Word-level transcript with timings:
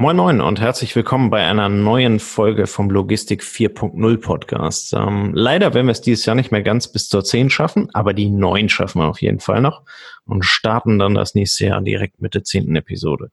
Moin 0.00 0.16
Moin 0.16 0.40
und 0.40 0.60
herzlich 0.60 0.94
willkommen 0.94 1.28
bei 1.28 1.44
einer 1.44 1.68
neuen 1.68 2.20
Folge 2.20 2.68
vom 2.68 2.88
Logistik 2.88 3.42
4.0 3.42 4.20
Podcast. 4.20 4.92
Ähm, 4.92 5.32
leider 5.34 5.74
werden 5.74 5.88
wir 5.88 5.90
es 5.92 6.00
dieses 6.00 6.24
Jahr 6.24 6.36
nicht 6.36 6.52
mehr 6.52 6.62
ganz 6.62 6.86
bis 6.86 7.08
zur 7.08 7.24
10 7.24 7.50
schaffen, 7.50 7.88
aber 7.94 8.14
die 8.14 8.30
9 8.30 8.68
schaffen 8.68 9.00
wir 9.00 9.08
auf 9.08 9.20
jeden 9.20 9.40
Fall 9.40 9.60
noch 9.60 9.82
und 10.24 10.44
starten 10.44 11.00
dann 11.00 11.16
das 11.16 11.34
nächste 11.34 11.66
Jahr 11.66 11.80
direkt 11.80 12.22
mit 12.22 12.34
der 12.34 12.44
10. 12.44 12.76
Episode. 12.76 13.32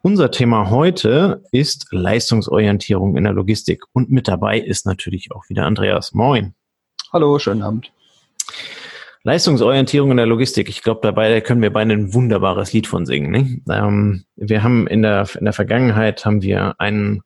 Unser 0.00 0.30
Thema 0.30 0.70
heute 0.70 1.42
ist 1.50 1.88
Leistungsorientierung 1.90 3.16
in 3.16 3.24
der 3.24 3.32
Logistik 3.32 3.82
und 3.92 4.08
mit 4.08 4.28
dabei 4.28 4.60
ist 4.60 4.86
natürlich 4.86 5.32
auch 5.32 5.48
wieder 5.48 5.64
Andreas. 5.64 6.14
Moin. 6.14 6.54
Hallo, 7.12 7.36
schönen 7.40 7.62
Abend. 7.62 7.90
Leistungsorientierung 9.26 10.12
in 10.12 10.18
der 10.18 10.26
Logistik. 10.26 10.68
Ich 10.68 10.84
glaube, 10.84 11.00
dabei 11.02 11.40
können 11.40 11.60
wir 11.60 11.72
beide 11.72 11.92
ein 11.92 12.14
wunderbares 12.14 12.72
Lied 12.72 12.86
von 12.86 13.06
singen. 13.06 13.32
Ne? 13.32 13.60
Ähm, 13.68 14.24
wir 14.36 14.62
haben 14.62 14.86
in 14.86 15.02
der, 15.02 15.26
in 15.36 15.44
der 15.44 15.52
Vergangenheit 15.52 16.24
haben 16.24 16.42
wir 16.42 16.76
einen, 16.78 17.22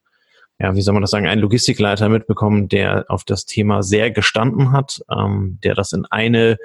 ja, 0.57 0.75
wie 0.75 0.81
soll 0.81 0.95
man 0.95 1.01
das 1.01 1.11
sagen, 1.11 1.27
einen 1.27 1.41
Logistikleiter 1.41 2.09
mitbekommen, 2.09 2.69
der 2.69 3.05
auf 3.07 3.23
das 3.23 3.45
Thema 3.45 3.83
sehr 3.83 4.09
gestanden 4.09 4.71
hat, 4.71 5.03
ähm, 5.15 5.59
der 5.63 5.75
das 5.75 5.93
in 5.93 6.07
eine 6.09 6.57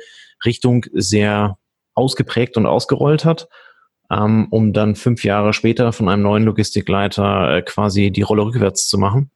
Richtung 0.47 0.87
sehr 0.95 1.59
ausgeprägt 1.93 2.57
und 2.57 2.65
ausgerollt 2.65 3.27
hat, 3.27 3.47
ähm, 4.11 4.47
um 4.49 4.73
dann 4.73 4.95
fünf 4.95 5.23
Jahre 5.23 5.53
später 5.53 5.93
von 5.93 6.09
einem 6.09 6.23
neuen 6.23 6.45
Logistikleiter 6.45 7.59
äh, 7.59 7.61
quasi 7.61 8.11
die 8.11 8.23
Rolle 8.23 8.47
rückwärts 8.47 8.89
zu 8.89 8.97
machen 8.97 9.31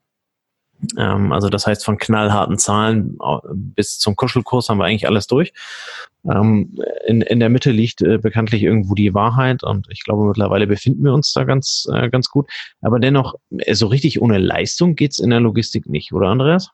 also 0.97 1.49
das 1.49 1.67
heißt, 1.67 1.85
von 1.85 1.97
knallharten 1.97 2.57
Zahlen 2.57 3.17
bis 3.53 3.99
zum 3.99 4.15
Kuschelkurs 4.15 4.69
haben 4.69 4.79
wir 4.79 4.85
eigentlich 4.85 5.07
alles 5.07 5.27
durch. 5.27 5.53
Ähm, 6.29 6.77
in, 7.05 7.21
in 7.21 7.39
der 7.39 7.49
Mitte 7.49 7.71
liegt 7.71 8.01
äh, 8.01 8.17
bekanntlich 8.17 8.61
irgendwo 8.63 8.93
die 8.93 9.13
Wahrheit 9.13 9.63
und 9.63 9.87
ich 9.89 10.03
glaube, 10.03 10.25
mittlerweile 10.25 10.67
befinden 10.67 11.03
wir 11.03 11.13
uns 11.13 11.33
da 11.33 11.43
ganz, 11.43 11.87
äh, 11.91 12.09
ganz 12.09 12.29
gut. 12.29 12.49
Aber 12.81 12.99
dennoch, 12.99 13.35
äh, 13.57 13.73
so 13.73 13.87
richtig 13.87 14.21
ohne 14.21 14.37
Leistung 14.37 14.95
geht's 14.95 15.19
in 15.19 15.31
der 15.31 15.39
Logistik 15.39 15.87
nicht, 15.87 16.13
oder 16.13 16.29
Andreas? 16.29 16.69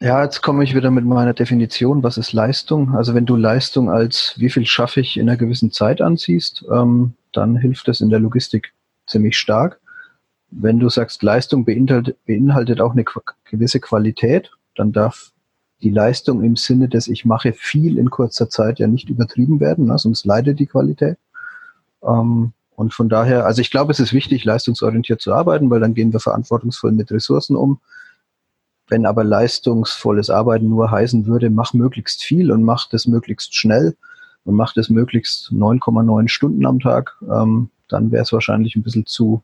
Ja, 0.00 0.22
jetzt 0.24 0.42
komme 0.42 0.64
ich 0.64 0.74
wieder 0.74 0.90
mit 0.90 1.04
meiner 1.04 1.32
Definition. 1.32 2.02
Was 2.02 2.18
ist 2.18 2.32
Leistung? 2.32 2.94
Also 2.94 3.14
wenn 3.14 3.26
du 3.26 3.36
Leistung 3.36 3.88
als 3.88 4.34
wie 4.36 4.50
viel 4.50 4.66
schaffe 4.66 5.00
ich 5.00 5.16
in 5.16 5.28
einer 5.28 5.38
gewissen 5.38 5.70
Zeit 5.70 6.00
anziehst, 6.00 6.64
ähm, 6.72 7.14
dann 7.32 7.56
hilft 7.56 7.88
das 7.88 8.00
in 8.00 8.10
der 8.10 8.18
Logistik 8.18 8.72
ziemlich 9.06 9.36
stark 9.36 9.80
wenn 10.52 10.78
du 10.78 10.88
sagst, 10.88 11.22
Leistung 11.22 11.64
beinhaltet, 11.64 12.24
beinhaltet 12.26 12.80
auch 12.80 12.92
eine 12.92 13.04
gewisse 13.44 13.80
Qualität, 13.80 14.50
dann 14.74 14.92
darf 14.92 15.32
die 15.82 15.90
Leistung 15.90 16.42
im 16.42 16.56
Sinne 16.56 16.88
des 16.88 17.08
ich 17.08 17.24
mache 17.24 17.52
viel 17.52 17.98
in 17.98 18.10
kurzer 18.10 18.48
Zeit 18.48 18.78
ja 18.78 18.86
nicht 18.86 19.08
übertrieben 19.08 19.60
werden, 19.60 19.86
ne, 19.86 19.98
sonst 19.98 20.24
leidet 20.24 20.60
die 20.60 20.66
Qualität. 20.66 21.18
Ähm, 22.02 22.52
und 22.76 22.94
von 22.94 23.08
daher, 23.08 23.46
also 23.46 23.60
ich 23.60 23.70
glaube, 23.70 23.92
es 23.92 24.00
ist 24.00 24.12
wichtig, 24.12 24.44
leistungsorientiert 24.44 25.20
zu 25.20 25.32
arbeiten, 25.32 25.70
weil 25.70 25.80
dann 25.80 25.94
gehen 25.94 26.12
wir 26.12 26.20
verantwortungsvoll 26.20 26.92
mit 26.92 27.10
Ressourcen 27.10 27.56
um. 27.56 27.80
Wenn 28.88 29.06
aber 29.06 29.24
leistungsvolles 29.24 30.30
Arbeiten 30.30 30.68
nur 30.68 30.90
heißen 30.90 31.26
würde, 31.26 31.50
mach 31.50 31.74
möglichst 31.74 32.22
viel 32.22 32.52
und 32.52 32.62
mach 32.62 32.88
das 32.88 33.06
möglichst 33.06 33.54
schnell 33.54 33.96
und 34.44 34.54
mach 34.54 34.74
das 34.74 34.88
möglichst 34.90 35.50
9,9 35.52 36.28
Stunden 36.28 36.66
am 36.66 36.80
Tag, 36.80 37.16
ähm, 37.22 37.70
dann 37.88 38.10
wäre 38.10 38.22
es 38.22 38.32
wahrscheinlich 38.32 38.76
ein 38.76 38.82
bisschen 38.82 39.06
zu 39.06 39.42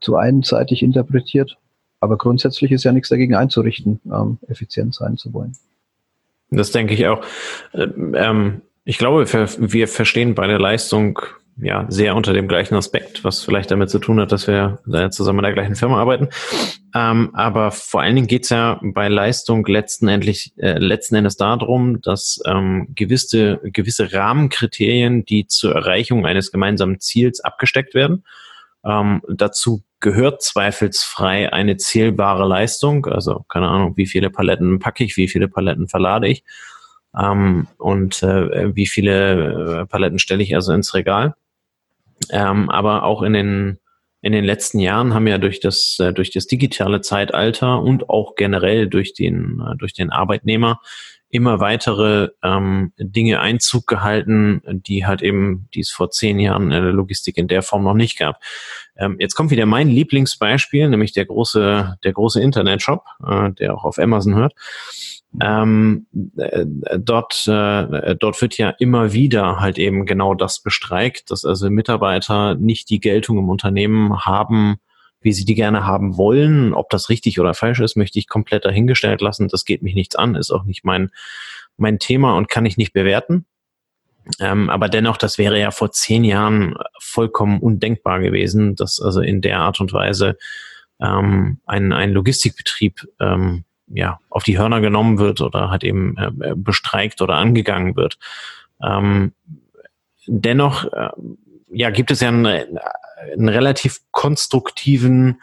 zu 0.00 0.16
einseitig 0.16 0.82
interpretiert. 0.82 1.56
Aber 2.00 2.18
grundsätzlich 2.18 2.72
ist 2.72 2.84
ja 2.84 2.92
nichts 2.92 3.08
dagegen 3.08 3.34
einzurichten, 3.34 4.00
ähm, 4.06 4.38
effizient 4.48 4.94
sein 4.94 5.16
zu 5.16 5.32
wollen. 5.32 5.56
Das 6.50 6.70
denke 6.70 6.94
ich 6.94 7.06
auch. 7.06 7.24
Ähm, 7.74 8.62
ich 8.84 8.98
glaube, 8.98 9.26
wir 9.26 9.88
verstehen 9.88 10.34
bei 10.34 10.46
der 10.46 10.60
Leistung 10.60 11.20
ja 11.58 11.86
sehr 11.88 12.14
unter 12.14 12.32
dem 12.32 12.48
gleichen 12.48 12.74
Aspekt, 12.74 13.24
was 13.24 13.42
vielleicht 13.42 13.70
damit 13.70 13.88
zu 13.90 13.98
tun 13.98 14.20
hat, 14.20 14.30
dass 14.30 14.46
wir 14.46 14.78
zusammen 15.10 15.38
in 15.38 15.44
der 15.44 15.54
gleichen 15.54 15.74
Firma 15.74 15.98
arbeiten. 15.98 16.28
Ähm, 16.94 17.30
aber 17.34 17.70
vor 17.70 18.02
allen 18.02 18.14
Dingen 18.14 18.26
geht 18.26 18.44
es 18.44 18.50
ja 18.50 18.78
bei 18.82 19.08
Leistung 19.08 19.64
letzten, 19.66 20.08
äh, 20.08 20.78
letzten 20.78 21.14
Endes 21.14 21.36
darum, 21.36 22.00
dass 22.02 22.40
ähm, 22.46 22.88
gewisse, 22.94 23.58
gewisse 23.64 24.12
Rahmenkriterien, 24.12 25.24
die 25.24 25.46
zur 25.46 25.74
Erreichung 25.74 26.26
eines 26.26 26.52
gemeinsamen 26.52 27.00
Ziels 27.00 27.40
abgesteckt 27.40 27.94
werden, 27.94 28.24
ähm, 28.86 29.22
dazu 29.28 29.82
gehört 30.00 30.42
zweifelsfrei 30.42 31.52
eine 31.52 31.76
zählbare 31.76 32.46
Leistung, 32.46 33.06
also 33.06 33.44
keine 33.48 33.68
Ahnung, 33.68 33.96
wie 33.96 34.06
viele 34.06 34.30
Paletten 34.30 34.78
packe 34.78 35.04
ich, 35.04 35.16
wie 35.16 35.28
viele 35.28 35.48
Paletten 35.48 35.88
verlade 35.88 36.28
ich 36.28 36.44
ähm, 37.18 37.66
und 37.78 38.22
äh, 38.22 38.74
wie 38.74 38.86
viele 38.86 39.82
äh, 39.82 39.86
Paletten 39.86 40.18
stelle 40.18 40.42
ich 40.42 40.54
also 40.54 40.72
ins 40.72 40.94
Regal. 40.94 41.34
Ähm, 42.30 42.70
aber 42.70 43.04
auch 43.04 43.22
in 43.22 43.32
den 43.32 43.78
in 44.22 44.32
den 44.32 44.44
letzten 44.44 44.80
Jahren 44.80 45.14
haben 45.14 45.26
ja 45.26 45.38
durch 45.38 45.60
das 45.60 45.98
äh, 46.00 46.12
durch 46.12 46.30
das 46.30 46.46
digitale 46.46 47.00
Zeitalter 47.00 47.80
und 47.80 48.08
auch 48.08 48.34
generell 48.34 48.88
durch 48.88 49.12
den 49.14 49.60
äh, 49.60 49.76
durch 49.76 49.92
den 49.92 50.10
Arbeitnehmer 50.10 50.80
immer 51.28 51.60
weitere 51.60 52.28
ähm, 52.42 52.92
Dinge 52.98 53.40
Einzug 53.40 53.86
gehalten, 53.86 54.62
die 54.66 55.06
halt 55.06 55.22
eben, 55.22 55.68
die 55.74 55.80
es 55.80 55.90
vor 55.90 56.10
zehn 56.10 56.38
Jahren 56.38 56.64
in 56.64 56.82
der 56.82 56.92
Logistik 56.92 57.36
in 57.36 57.48
der 57.48 57.62
Form 57.62 57.84
noch 57.84 57.94
nicht 57.94 58.18
gab. 58.18 58.40
Ähm, 58.96 59.16
jetzt 59.18 59.34
kommt 59.34 59.50
wieder 59.50 59.66
mein 59.66 59.88
Lieblingsbeispiel, 59.88 60.88
nämlich 60.88 61.12
der 61.12 61.26
große, 61.26 61.98
der 62.02 62.12
große 62.12 62.40
Internetshop, 62.40 63.04
äh, 63.26 63.52
der 63.52 63.74
auch 63.74 63.84
auf 63.84 63.98
Amazon 63.98 64.34
hört. 64.34 64.54
Ähm, 65.42 66.06
äh, 66.36 66.64
dort, 66.98 67.46
äh, 67.46 68.16
dort 68.16 68.40
wird 68.40 68.56
ja 68.56 68.70
immer 68.70 69.12
wieder 69.12 69.60
halt 69.60 69.78
eben 69.78 70.06
genau 70.06 70.34
das 70.34 70.60
bestreikt, 70.60 71.30
dass 71.30 71.44
also 71.44 71.68
Mitarbeiter 71.68 72.54
nicht 72.54 72.88
die 72.88 73.00
Geltung 73.00 73.38
im 73.38 73.48
Unternehmen 73.48 74.24
haben, 74.24 74.76
wie 75.20 75.32
sie 75.32 75.44
die 75.44 75.54
gerne 75.54 75.86
haben 75.86 76.16
wollen. 76.16 76.74
Ob 76.74 76.90
das 76.90 77.08
richtig 77.08 77.40
oder 77.40 77.54
falsch 77.54 77.80
ist, 77.80 77.96
möchte 77.96 78.18
ich 78.18 78.28
komplett 78.28 78.64
dahingestellt 78.64 79.20
lassen. 79.20 79.48
Das 79.48 79.64
geht 79.64 79.82
mich 79.82 79.94
nichts 79.94 80.16
an, 80.16 80.34
ist 80.34 80.50
auch 80.50 80.64
nicht 80.64 80.84
mein, 80.84 81.10
mein 81.76 81.98
Thema 81.98 82.36
und 82.36 82.48
kann 82.48 82.66
ich 82.66 82.76
nicht 82.76 82.92
bewerten. 82.92 83.46
Ähm, 84.40 84.70
aber 84.70 84.88
dennoch, 84.88 85.16
das 85.16 85.38
wäre 85.38 85.58
ja 85.58 85.70
vor 85.70 85.92
zehn 85.92 86.24
Jahren 86.24 86.76
vollkommen 86.98 87.60
undenkbar 87.60 88.20
gewesen, 88.20 88.74
dass 88.74 89.00
also 89.00 89.20
in 89.20 89.40
der 89.40 89.60
Art 89.60 89.80
und 89.80 89.92
Weise 89.92 90.36
ähm, 91.00 91.60
ein, 91.66 91.92
ein 91.92 92.12
Logistikbetrieb 92.12 93.06
ähm, 93.20 93.64
ja, 93.88 94.18
auf 94.30 94.42
die 94.42 94.58
Hörner 94.58 94.80
genommen 94.80 95.18
wird 95.18 95.40
oder 95.40 95.70
halt 95.70 95.84
eben 95.84 96.16
äh, 96.16 96.54
bestreikt 96.56 97.22
oder 97.22 97.34
angegangen 97.34 97.94
wird. 97.94 98.18
Ähm, 98.82 99.32
dennoch 100.26 100.84
äh, 100.92 101.10
ja, 101.68 101.90
gibt 101.90 102.10
es 102.10 102.20
ja 102.20 102.28
einen, 102.28 102.46
einen 102.46 103.48
relativ 103.48 104.00
konstruktiven 104.10 105.40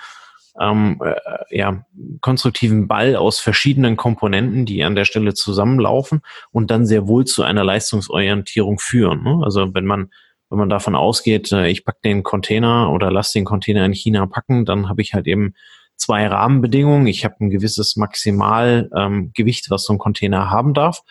ähm, 0.59 1.01
äh, 1.03 1.57
ja, 1.57 1.83
konstruktiven 2.21 2.87
Ball 2.87 3.15
aus 3.15 3.39
verschiedenen 3.39 3.97
Komponenten, 3.97 4.65
die 4.65 4.83
an 4.83 4.95
der 4.95 5.05
Stelle 5.05 5.33
zusammenlaufen 5.33 6.21
und 6.51 6.69
dann 6.69 6.85
sehr 6.85 7.07
wohl 7.07 7.25
zu 7.25 7.43
einer 7.43 7.63
Leistungsorientierung 7.63 8.77
führen. 8.77 9.23
Ne? 9.23 9.41
Also 9.43 9.73
wenn 9.73 9.85
man 9.85 10.11
wenn 10.49 10.59
man 10.59 10.69
davon 10.69 10.95
ausgeht, 10.95 11.51
äh, 11.51 11.67
ich 11.69 11.83
pack 11.83 12.03
den 12.03 12.21
Container 12.21 12.91
oder 12.91 13.11
lass 13.11 13.31
den 13.31 13.45
Container 13.45 13.85
in 13.85 13.93
China 13.93 14.27
packen, 14.27 14.65
dann 14.65 14.87
habe 14.87 15.01
ich 15.01 15.15
halt 15.15 15.25
eben 15.25 15.55
zwei 15.95 16.27
Rahmenbedingungen. 16.27 17.07
Ich 17.07 17.25
habe 17.25 17.35
ein 17.39 17.49
gewisses 17.49 17.95
Maximalgewicht, 17.95 19.65
ähm, 19.65 19.71
was 19.71 19.83
so 19.83 19.93
ein 19.93 19.97
Container 19.97 20.51
haben 20.51 20.75
darf. 20.75 21.01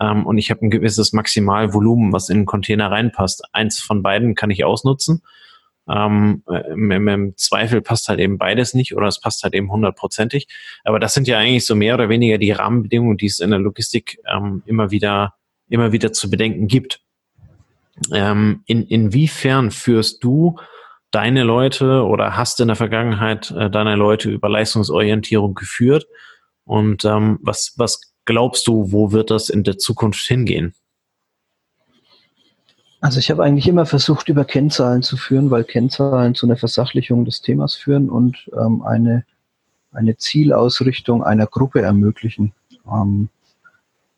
Ähm, 0.00 0.26
und 0.26 0.38
ich 0.38 0.50
habe 0.50 0.64
ein 0.64 0.70
gewisses 0.70 1.12
Maximalvolumen, 1.12 2.12
was 2.12 2.28
in 2.28 2.38
den 2.38 2.46
Container 2.46 2.90
reinpasst. 2.90 3.44
Eins 3.52 3.80
von 3.80 4.02
beiden 4.02 4.34
kann 4.34 4.50
ich 4.50 4.64
ausnutzen. 4.64 5.22
Ähm, 5.88 6.42
im, 6.48 7.08
im, 7.08 7.36
Zweifel 7.36 7.82
passt 7.82 8.08
halt 8.08 8.18
eben 8.18 8.38
beides 8.38 8.72
nicht 8.72 8.96
oder 8.96 9.06
es 9.06 9.20
passt 9.20 9.42
halt 9.42 9.54
eben 9.54 9.70
hundertprozentig. 9.70 10.48
Aber 10.82 10.98
das 10.98 11.12
sind 11.12 11.28
ja 11.28 11.38
eigentlich 11.38 11.66
so 11.66 11.74
mehr 11.74 11.94
oder 11.94 12.08
weniger 12.08 12.38
die 12.38 12.52
Rahmenbedingungen, 12.52 13.18
die 13.18 13.26
es 13.26 13.40
in 13.40 13.50
der 13.50 13.58
Logistik 13.58 14.18
ähm, 14.26 14.62
immer 14.64 14.90
wieder, 14.90 15.34
immer 15.68 15.92
wieder 15.92 16.12
zu 16.12 16.30
bedenken 16.30 16.68
gibt. 16.68 17.00
Ähm, 18.12 18.62
in, 18.66 18.84
inwiefern 18.84 19.70
führst 19.70 20.24
du 20.24 20.58
deine 21.10 21.44
Leute 21.44 22.02
oder 22.04 22.36
hast 22.36 22.60
in 22.60 22.68
der 22.68 22.76
Vergangenheit 22.76 23.50
äh, 23.50 23.70
deine 23.70 23.94
Leute 23.94 24.30
über 24.30 24.48
Leistungsorientierung 24.48 25.54
geführt? 25.54 26.06
Und 26.64 27.04
ähm, 27.04 27.38
was, 27.42 27.74
was 27.76 28.13
glaubst 28.24 28.66
du, 28.66 28.92
wo 28.92 29.12
wird 29.12 29.30
das 29.30 29.48
in 29.48 29.64
der 29.64 29.78
Zukunft 29.78 30.26
hingehen? 30.26 30.74
Also 33.00 33.18
ich 33.18 33.30
habe 33.30 33.44
eigentlich 33.44 33.68
immer 33.68 33.84
versucht, 33.84 34.30
über 34.30 34.46
Kennzahlen 34.46 35.02
zu 35.02 35.18
führen, 35.18 35.50
weil 35.50 35.64
Kennzahlen 35.64 36.34
zu 36.34 36.46
einer 36.46 36.56
Versachlichung 36.56 37.26
des 37.26 37.42
Themas 37.42 37.74
führen 37.74 38.08
und 38.08 38.50
ähm, 38.58 38.80
eine, 38.82 39.26
eine 39.92 40.16
Zielausrichtung 40.16 41.22
einer 41.22 41.46
Gruppe 41.46 41.82
ermöglichen. 41.82 42.54
Ähm, 42.90 43.28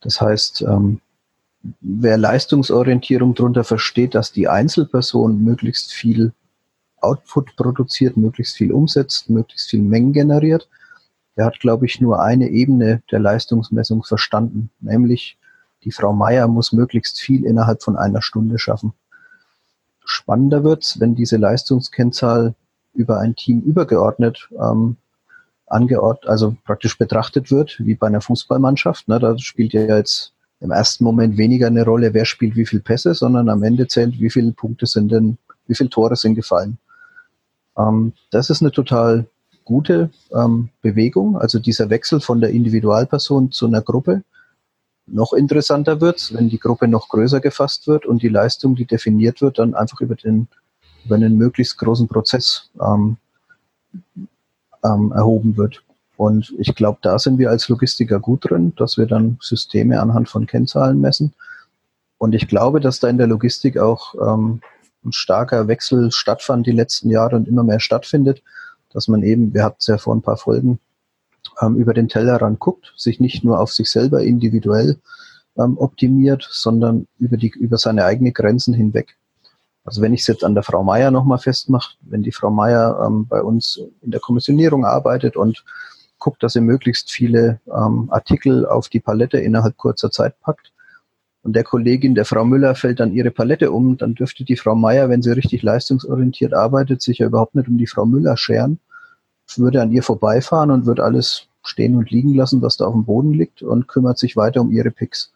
das 0.01 0.21
heißt, 0.21 0.63
ähm, 0.63 1.01
wer 1.81 2.17
Leistungsorientierung 2.17 3.35
darunter 3.35 3.65
versteht, 3.65 4.15
dass 4.15 4.31
die 4.31 4.47
Einzelperson 4.47 5.43
möglichst 5.43 5.93
viel 5.93 6.33
Output 7.01 7.57
produziert, 7.57 8.17
möglichst 8.17 8.57
viel 8.57 8.71
umsetzt, 8.71 9.29
möglichst 9.29 9.71
viel 9.71 9.83
Mengen 9.83 10.13
generiert, 10.13 10.69
der 11.37 11.45
hat, 11.45 11.61
glaube 11.61 11.87
ich, 11.87 12.01
nur 12.01 12.23
eine 12.23 12.49
Ebene 12.49 13.03
der 13.11 13.19
Leistungsmessung 13.19 14.03
verstanden, 14.05 14.71
nämlich 14.81 15.37
die 15.85 15.93
Frau 15.93 16.13
Meier 16.13 16.49
muss 16.49 16.73
möglichst 16.73 17.21
viel 17.21 17.45
innerhalb 17.45 17.83
von 17.83 17.97
einer 17.97 18.23
Stunde 18.23 18.59
schaffen. 18.59 18.93
Spannender 20.05 20.65
wird's, 20.65 20.99
wenn 21.01 21.15
diese 21.15 21.37
Leistungskennzahl 21.37 22.55
über 22.95 23.21
ein 23.21 23.37
Team 23.37 23.61
übergeordnet 23.61 24.49
ähm, 24.59 24.97
angeordnet, 25.67 26.29
also 26.31 26.57
praktisch 26.65 26.97
betrachtet 26.97 27.51
wird, 27.51 27.77
wie 27.79 27.95
bei 27.95 28.07
einer 28.07 28.21
Fußballmannschaft. 28.21 29.09
Ne? 29.09 29.19
Da 29.19 29.37
spielt 29.39 29.73
ja 29.73 29.83
jetzt 29.83 30.33
im 30.61 30.71
ersten 30.71 31.05
Moment 31.05 31.37
weniger 31.37 31.67
eine 31.67 31.85
Rolle, 31.85 32.15
wer 32.15 32.25
spielt 32.25 32.57
wie 32.57 32.67
viel 32.67 32.81
Pässe, 32.81 33.15
sondern 33.15 33.49
am 33.49 33.63
Ende 33.63 33.87
zählt, 33.89 34.19
wie 34.19 34.31
viele 34.31 34.53
Punkte 34.53 34.87
sind 34.87 35.11
denn, 35.11 35.39
wie 35.67 35.75
viele 35.75 35.91
Tore 35.91 36.17
sind 36.17 36.35
gefallen. 36.35 36.79
Ähm, 37.77 38.13
das 38.31 38.49
ist 38.51 38.63
eine 38.63 38.73
total 38.73 39.27
gute 39.67 40.11
ähm, 40.33 40.71
Bewegung, 40.81 41.37
also 41.37 41.59
dieser 41.59 41.91
Wechsel 41.91 42.21
von 42.21 42.41
der 42.41 42.51
Individualperson 42.51 43.53
zu 43.53 43.67
einer 43.67 43.83
Gruppe. 43.83 44.23
Noch 45.07 45.35
interessanter 45.35 46.01
wird's, 46.01 46.33
wenn 46.33 46.49
die 46.49 46.59
Gruppe 46.59 46.89
noch 46.89 47.11
größer 47.11 47.41
gefasst 47.41 47.87
wird 47.87 48.07
und 48.07 48.23
die 48.23 48.29
Leistung, 48.29 48.75
die 48.75 48.87
definiert 48.87 49.43
wird, 49.43 49.59
dann 49.59 49.75
einfach 49.75 50.01
über 50.01 50.15
den 50.15 50.49
über 51.05 51.15
einen 51.15 51.37
möglichst 51.37 51.79
großen 51.79 52.09
Prozess 52.09 52.69
ähm, 52.81 53.17
ähm, 54.85 55.13
erhoben 55.13 55.57
wird. 55.57 55.83
Und 56.17 56.55
ich 56.59 56.75
glaube, 56.75 56.99
da 57.03 57.19
sind 57.19 57.39
wir 57.39 57.51
als 57.51 57.69
Logistiker 57.69 58.21
gut 58.21 58.51
drin, 58.51 58.73
dass 58.77 58.97
wir 58.97 59.07
dann 59.07 59.39
Systeme 59.41 60.01
anhand 60.01 60.29
von 60.29 60.47
Kennzahlen 60.47 61.01
messen. 61.01 61.35
Und 62.19 62.35
ich 62.35 62.49
glaube, 62.49 62.81
dass 62.81 63.01
da 63.01 63.09
in 63.09 63.19
der 63.19 63.27
Logistik 63.27 63.79
auch 63.79 64.15
ähm, 64.15 64.61
ein 65.05 65.13
starker 65.13 65.69
Wechsel 65.69 66.11
stattfand 66.11 66.67
die 66.67 66.73
letzten 66.73 67.11
Jahre 67.11 67.37
und 67.37 67.47
immer 67.47 67.63
mehr 67.63 67.81
stattfindet, 67.81 68.43
dass 68.97 69.09
man 69.09 69.23
eben, 69.23 69.53
wir 69.53 69.63
hatten 69.63 69.77
es 69.79 69.89
ja 69.89 69.99
vor 69.99 70.15
ein 70.15 70.23
paar 70.23 70.39
Folgen, 70.39 70.81
ähm, 71.61 71.77
über 71.77 71.93
den 71.93 72.09
Tellerrand 72.09 72.59
guckt, 72.59 72.95
sich 72.97 73.21
nicht 73.21 73.45
nur 73.45 73.61
auf 73.61 73.71
sich 73.71 73.91
selber 73.91 74.23
individuell 74.23 74.99
ähm, 75.59 75.77
optimiert, 75.77 76.49
sondern 76.51 77.07
über, 77.19 77.37
die, 77.37 77.51
über 77.51 77.77
seine 77.77 78.07
eigenen 78.07 78.33
Grenzen 78.33 78.73
hinweg. 78.73 79.19
Also 79.85 80.01
wenn 80.01 80.15
ich 80.15 80.23
es 80.23 80.27
jetzt 80.29 80.45
an 80.45 80.55
der 80.55 80.63
Frau 80.63 80.83
Meier 80.83 81.11
nochmal 81.11 81.39
festmache, 81.39 81.99
wenn 82.01 82.23
die 82.23 82.33
Frau 82.33 82.51
Meier 82.51 82.99
ähm, 83.07 83.27
bei 83.29 83.43
uns 83.43 83.79
in 84.01 84.13
der 84.13 84.21
Kommissionierung 84.21 84.87
arbeitet 84.87 85.37
und 85.37 85.63
guckt, 86.19 86.43
dass 86.43 86.55
sie 86.55 86.63
möglichst 86.63 87.11
viele 87.11 87.61
ähm, 87.67 88.09
Artikel 88.11 88.65
auf 88.65 88.89
die 88.89 89.01
Palette 89.01 89.39
innerhalb 89.39 89.77
kurzer 89.77 90.11
Zeit 90.11 90.41
packt, 90.41 90.73
und 91.47 91.53
der 91.53 91.63
Kollegin, 91.63 92.17
der 92.17 92.25
Frau 92.25 92.45
Müller, 92.45 92.75
fällt 92.75 92.99
dann 92.99 93.13
ihre 93.13 93.31
Palette 93.31 93.71
um, 93.71 93.97
dann 93.97 94.17
dürfte 94.17 94.43
die 94.43 94.57
Frau 94.57 94.75
Meier, 94.75 95.09
wenn 95.09 95.23
sie 95.23 95.31
richtig 95.31 95.63
leistungsorientiert 95.63 96.53
arbeitet, 96.53 97.03
sich 97.03 97.19
ja 97.19 97.27
überhaupt 97.29 97.55
nicht 97.55 97.69
um 97.69 97.79
die 97.79 97.87
Frau 97.87 98.05
Müller 98.05 98.37
scheren, 98.37 98.81
würde 99.57 99.83
an 99.83 99.93
ihr 99.93 100.03
vorbeifahren 100.03 100.71
und 100.71 100.87
würde 100.87 101.05
alles 101.05 101.47
stehen 101.63 101.97
und 101.97 102.11
liegen 102.11 102.35
lassen, 102.35 102.63
was 102.63 102.77
da 102.77 102.87
auf 102.87 102.95
dem 102.95 103.05
Boden 103.05 103.33
liegt 103.33 103.63
und 103.63 103.89
kümmert 103.89 104.19
sich 104.19 104.37
weiter 104.37 104.61
um 104.61 104.71
ihre 104.71 104.91
Picks. 104.91 105.33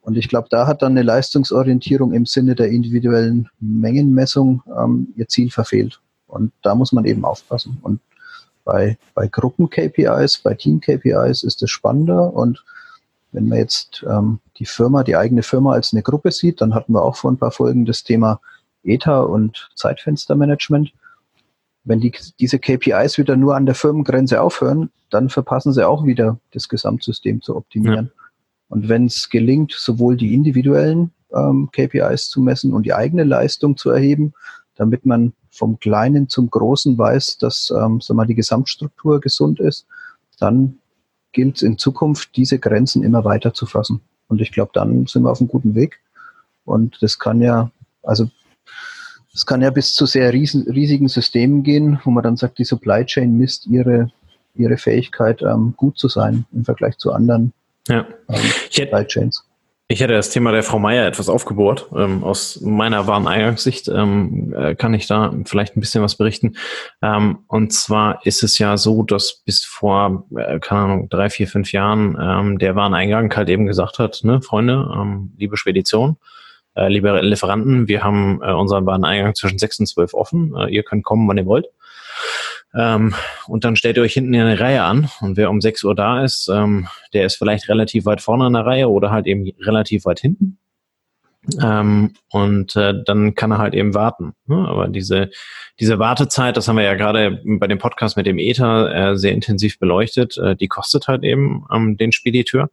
Und 0.00 0.16
ich 0.16 0.28
glaube, 0.28 0.48
da 0.50 0.66
hat 0.66 0.82
dann 0.82 0.92
eine 0.92 1.02
Leistungsorientierung 1.02 2.12
im 2.12 2.26
Sinne 2.26 2.54
der 2.54 2.68
individuellen 2.68 3.48
Mengenmessung 3.58 4.62
ähm, 4.78 5.14
ihr 5.16 5.28
Ziel 5.28 5.50
verfehlt. 5.50 6.00
Und 6.26 6.52
da 6.62 6.74
muss 6.74 6.92
man 6.92 7.06
eben 7.06 7.24
aufpassen. 7.24 7.78
Und 7.82 8.00
bei, 8.64 8.98
bei 9.14 9.28
Gruppen-KPIs, 9.28 10.38
bei 10.38 10.54
Team-KPIs 10.54 11.42
ist 11.42 11.62
es 11.62 11.70
spannender. 11.70 12.34
Und 12.34 12.64
wenn 13.32 13.48
man 13.48 13.58
jetzt 13.58 14.04
ähm, 14.08 14.40
die 14.58 14.66
Firma, 14.66 15.04
die 15.04 15.16
eigene 15.16 15.42
Firma 15.42 15.72
als 15.72 15.92
eine 15.92 16.02
Gruppe 16.02 16.32
sieht, 16.32 16.60
dann 16.60 16.74
hatten 16.74 16.92
wir 16.92 17.02
auch 17.02 17.16
vor 17.16 17.30
ein 17.30 17.38
paar 17.38 17.50
Folgen 17.50 17.86
das 17.86 18.04
Thema 18.04 18.40
ETA 18.82 19.20
und 19.20 19.70
Zeitfenstermanagement. 19.74 20.92
Wenn 21.84 22.00
die, 22.00 22.12
diese 22.40 22.58
KPIs 22.58 23.18
wieder 23.18 23.36
nur 23.36 23.56
an 23.56 23.66
der 23.66 23.74
Firmengrenze 23.74 24.40
aufhören, 24.40 24.90
dann 25.10 25.28
verpassen 25.28 25.72
sie 25.72 25.86
auch 25.86 26.06
wieder 26.06 26.38
das 26.52 26.68
Gesamtsystem 26.68 27.42
zu 27.42 27.56
optimieren. 27.56 28.06
Ja. 28.06 28.24
Und 28.68 28.88
wenn 28.88 29.06
es 29.06 29.28
gelingt, 29.28 29.72
sowohl 29.72 30.16
die 30.16 30.34
individuellen 30.34 31.12
ähm, 31.32 31.68
KPIs 31.72 32.28
zu 32.28 32.40
messen 32.40 32.72
und 32.72 32.84
die 32.84 32.94
eigene 32.94 33.24
Leistung 33.24 33.76
zu 33.76 33.90
erheben, 33.90 34.32
damit 34.76 35.06
man 35.06 35.34
vom 35.50 35.78
Kleinen 35.78 36.28
zum 36.28 36.50
Großen 36.50 36.98
weiß, 36.98 37.38
dass 37.38 37.70
ähm, 37.70 38.00
sag 38.00 38.16
mal, 38.16 38.26
die 38.26 38.34
Gesamtstruktur 38.34 39.20
gesund 39.20 39.60
ist, 39.60 39.86
dann 40.38 40.78
gilt 41.32 41.56
es 41.56 41.62
in 41.62 41.78
Zukunft, 41.78 42.36
diese 42.36 42.58
Grenzen 42.58 43.02
immer 43.02 43.24
weiter 43.24 43.54
zu 43.54 43.66
fassen. 43.66 44.00
Und 44.28 44.40
ich 44.40 44.52
glaube, 44.52 44.70
dann 44.74 45.06
sind 45.06 45.22
wir 45.22 45.30
auf 45.30 45.40
einem 45.40 45.48
guten 45.48 45.74
Weg. 45.74 46.00
Und 46.64 47.02
das 47.02 47.18
kann 47.18 47.40
ja, 47.40 47.70
also 48.02 48.30
das 49.34 49.44
kann 49.44 49.60
ja 49.60 49.68
bis 49.68 49.92
zu 49.92 50.06
sehr 50.06 50.32
riesen, 50.32 50.62
riesigen 50.62 51.08
Systemen 51.08 51.62
gehen, 51.62 52.00
wo 52.04 52.10
man 52.10 52.24
dann 52.24 52.36
sagt, 52.36 52.58
die 52.58 52.64
Supply 52.64 53.04
Chain 53.04 53.36
misst 53.36 53.66
ihre, 53.66 54.10
ihre 54.54 54.78
Fähigkeit, 54.78 55.42
ähm, 55.42 55.74
gut 55.76 55.98
zu 55.98 56.08
sein 56.08 56.46
im 56.54 56.64
Vergleich 56.64 56.96
zu 56.96 57.12
anderen 57.12 57.52
ja. 57.88 58.06
Ähm, 58.28 58.40
ich, 58.70 58.78
hätte, 58.78 59.30
ich 59.88 60.00
hätte 60.00 60.12
das 60.14 60.30
Thema 60.30 60.52
der 60.52 60.62
Frau 60.62 60.78
Meier 60.78 61.06
etwas 61.06 61.28
aufgebohrt. 61.28 61.88
Ähm, 61.94 62.24
aus 62.24 62.60
meiner 62.60 63.06
Wareneingangssicht 63.06 63.88
ähm, 63.88 64.54
äh, 64.56 64.74
kann 64.74 64.94
ich 64.94 65.06
da 65.06 65.34
vielleicht 65.44 65.76
ein 65.76 65.80
bisschen 65.80 66.02
was 66.02 66.16
berichten. 66.16 66.56
Ähm, 67.02 67.40
und 67.46 67.72
zwar 67.72 68.24
ist 68.24 68.42
es 68.42 68.58
ja 68.58 68.76
so, 68.76 69.02
dass 69.02 69.42
bis 69.44 69.64
vor, 69.64 70.26
äh, 70.36 70.58
keine 70.60 70.80
Ahnung, 70.80 71.08
drei, 71.10 71.28
vier, 71.28 71.48
fünf 71.48 71.72
Jahren 71.72 72.16
ähm, 72.20 72.58
der 72.58 72.74
Wareneingang 72.74 73.34
halt 73.36 73.48
eben 73.50 73.66
gesagt 73.66 73.98
hat, 73.98 74.20
ne, 74.24 74.40
Freunde, 74.40 74.90
ähm, 74.94 75.32
liebe 75.36 75.56
Spedition, 75.56 76.16
äh, 76.76 76.88
liebe 76.88 77.20
Lieferanten, 77.20 77.88
wir 77.88 78.02
haben 78.02 78.40
äh, 78.42 78.52
unseren 78.52 78.86
Wareneingang 78.86 79.34
zwischen 79.34 79.58
sechs 79.58 79.78
und 79.78 79.86
zwölf 79.86 80.14
offen. 80.14 80.54
Äh, 80.56 80.68
ihr 80.74 80.82
könnt 80.82 81.04
kommen, 81.04 81.28
wann 81.28 81.38
ihr 81.38 81.46
wollt. 81.46 81.66
Ähm, 82.74 83.14
und 83.46 83.64
dann 83.64 83.76
stellt 83.76 83.96
ihr 83.96 84.02
euch 84.02 84.14
hinten 84.14 84.34
in 84.34 84.40
eine 84.40 84.58
Reihe 84.58 84.82
an 84.82 85.08
und 85.20 85.36
wer 85.36 85.50
um 85.50 85.60
6 85.60 85.84
Uhr 85.84 85.94
da 85.94 86.24
ist, 86.24 86.48
ähm, 86.52 86.88
der 87.12 87.24
ist 87.24 87.36
vielleicht 87.36 87.68
relativ 87.68 88.04
weit 88.04 88.20
vorne 88.20 88.48
in 88.48 88.52
der 88.52 88.66
Reihe 88.66 88.88
oder 88.88 89.10
halt 89.10 89.26
eben 89.26 89.48
relativ 89.60 90.04
weit 90.06 90.18
hinten. 90.18 90.58
Ähm, 91.62 92.14
und 92.30 92.74
äh, 92.74 92.94
dann 93.04 93.34
kann 93.34 93.52
er 93.52 93.58
halt 93.58 93.74
eben 93.74 93.94
warten. 93.94 94.32
Ne? 94.46 94.56
Aber 94.56 94.88
diese, 94.88 95.30
diese 95.78 95.98
Wartezeit, 95.98 96.56
das 96.56 96.66
haben 96.66 96.76
wir 96.76 96.84
ja 96.84 96.94
gerade 96.94 97.42
bei 97.44 97.66
dem 97.66 97.78
Podcast 97.78 98.16
mit 98.16 98.26
dem 98.26 98.38
Ether 98.38 99.12
äh, 99.12 99.16
sehr 99.16 99.32
intensiv 99.32 99.78
beleuchtet, 99.78 100.38
äh, 100.38 100.56
die 100.56 100.68
kostet 100.68 101.06
halt 101.06 101.22
eben 101.22 101.64
ähm, 101.72 101.96
den 101.96 102.12
Spediteur. 102.12 102.70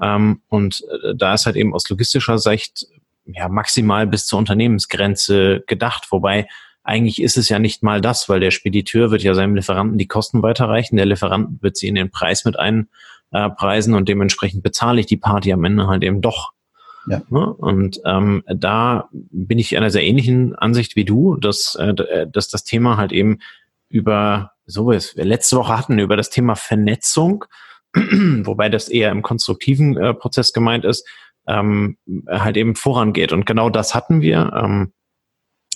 Ähm, 0.00 0.42
und 0.48 0.84
äh, 0.90 1.14
da 1.16 1.34
ist 1.34 1.46
halt 1.46 1.56
eben 1.56 1.74
aus 1.74 1.88
logistischer 1.88 2.38
Sicht 2.38 2.86
ja 3.24 3.48
maximal 3.48 4.06
bis 4.06 4.26
zur 4.26 4.38
Unternehmensgrenze 4.38 5.62
gedacht, 5.66 6.08
wobei 6.10 6.48
eigentlich 6.84 7.22
ist 7.22 7.36
es 7.36 7.48
ja 7.48 7.58
nicht 7.58 7.82
mal 7.82 8.00
das, 8.00 8.28
weil 8.28 8.40
der 8.40 8.50
Spediteur 8.50 9.10
wird 9.10 9.22
ja 9.22 9.34
seinem 9.34 9.54
Lieferanten 9.54 9.98
die 9.98 10.08
Kosten 10.08 10.42
weiterreichen. 10.42 10.96
Der 10.96 11.06
Lieferant 11.06 11.62
wird 11.62 11.76
sie 11.76 11.88
in 11.88 11.94
den 11.94 12.10
Preis 12.10 12.44
mit 12.44 12.56
einpreisen 12.58 13.94
und 13.94 14.08
dementsprechend 14.08 14.62
bezahle 14.62 15.00
ich 15.00 15.06
die 15.06 15.16
Party 15.16 15.52
am 15.52 15.64
Ende 15.64 15.86
halt 15.86 16.02
eben 16.02 16.20
doch. 16.20 16.52
Ja. 17.06 17.22
Ne? 17.30 17.52
Und 17.52 18.00
ähm, 18.04 18.42
da 18.46 19.08
bin 19.12 19.58
ich 19.58 19.76
einer 19.76 19.90
sehr 19.90 20.04
ähnlichen 20.04 20.54
Ansicht 20.54 20.96
wie 20.96 21.04
du, 21.04 21.36
dass, 21.36 21.74
äh, 21.76 22.26
dass 22.26 22.48
das 22.48 22.64
Thema 22.64 22.96
halt 22.96 23.12
eben 23.12 23.38
über, 23.88 24.52
so 24.66 24.90
wie 24.90 24.98
wir 25.16 25.24
letzte 25.24 25.56
Woche 25.56 25.76
hatten, 25.76 25.98
über 25.98 26.16
das 26.16 26.30
Thema 26.30 26.54
Vernetzung, 26.54 27.44
wobei 27.94 28.68
das 28.68 28.88
eher 28.88 29.10
im 29.10 29.22
konstruktiven 29.22 29.96
äh, 29.96 30.14
Prozess 30.14 30.52
gemeint 30.52 30.84
ist, 30.84 31.06
ähm, 31.46 31.96
halt 32.28 32.56
eben 32.56 32.74
vorangeht. 32.74 33.32
Und 33.32 33.46
genau 33.46 33.70
das 33.70 33.94
hatten 33.94 34.20
wir. 34.20 34.52
Ähm, 34.54 34.92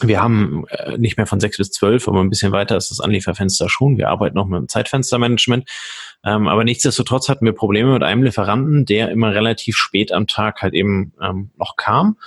wir 0.02 0.20
haben 0.20 0.66
äh, 0.68 0.98
nicht 0.98 1.16
mehr 1.16 1.26
von 1.26 1.40
sechs 1.40 1.56
bis 1.56 1.70
zwölf, 1.70 2.06
aber 2.06 2.20
ein 2.20 2.28
bisschen 2.28 2.52
weiter 2.52 2.76
ist 2.76 2.90
das 2.90 3.00
Anlieferfenster 3.00 3.70
schon. 3.70 3.96
Wir 3.96 4.10
arbeiten 4.10 4.36
noch 4.36 4.46
mit 4.46 4.60
dem 4.60 4.68
Zeitfenstermanagement. 4.68 5.68
Ähm, 6.22 6.48
aber 6.48 6.64
nichtsdestotrotz 6.64 7.28
hatten 7.30 7.46
wir 7.46 7.52
Probleme 7.52 7.92
mit 7.92 8.02
einem 8.02 8.22
Lieferanten, 8.22 8.84
der 8.84 9.10
immer 9.10 9.32
relativ 9.32 9.76
spät 9.76 10.12
am 10.12 10.26
Tag 10.26 10.60
halt 10.60 10.74
eben 10.74 11.14
ähm, 11.22 11.50
noch 11.56 11.76
kam 11.76 12.18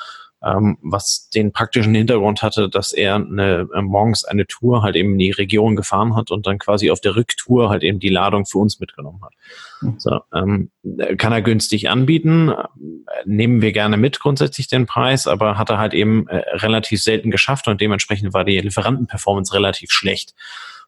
ähm, 0.43 0.77
was 0.81 1.29
den 1.29 1.51
praktischen 1.51 1.93
Hintergrund 1.93 2.41
hatte, 2.41 2.69
dass 2.69 2.93
er 2.93 3.15
eine, 3.15 3.67
äh, 3.73 3.81
morgens 3.81 4.23
eine 4.23 4.47
Tour 4.47 4.83
halt 4.83 4.95
eben 4.95 5.13
in 5.13 5.19
die 5.19 5.31
Region 5.31 5.75
gefahren 5.75 6.15
hat 6.15 6.31
und 6.31 6.47
dann 6.47 6.59
quasi 6.59 6.91
auf 6.91 7.01
der 7.01 7.15
Rücktour 7.15 7.69
halt 7.69 7.83
eben 7.83 7.99
die 7.99 8.09
Ladung 8.09 8.45
für 8.45 8.59
uns 8.59 8.79
mitgenommen 8.79 9.21
hat. 9.21 9.33
Mhm. 9.81 9.95
So, 9.97 10.19
ähm, 10.33 10.71
kann 11.17 11.33
er 11.33 11.41
günstig 11.41 11.89
anbieten, 11.89 12.53
nehmen 13.25 13.61
wir 13.61 13.73
gerne 13.73 13.97
mit 13.97 14.19
grundsätzlich 14.19 14.67
den 14.67 14.85
Preis, 14.85 15.27
aber 15.27 15.57
hat 15.57 15.69
er 15.69 15.77
halt 15.77 15.93
eben 15.93 16.27
äh, 16.27 16.37
relativ 16.57 17.01
selten 17.01 17.31
geschafft 17.31 17.67
und 17.67 17.81
dementsprechend 17.81 18.33
war 18.33 18.45
die 18.45 18.59
Lieferantenperformance 18.59 19.53
relativ 19.53 19.91
schlecht. 19.91 20.33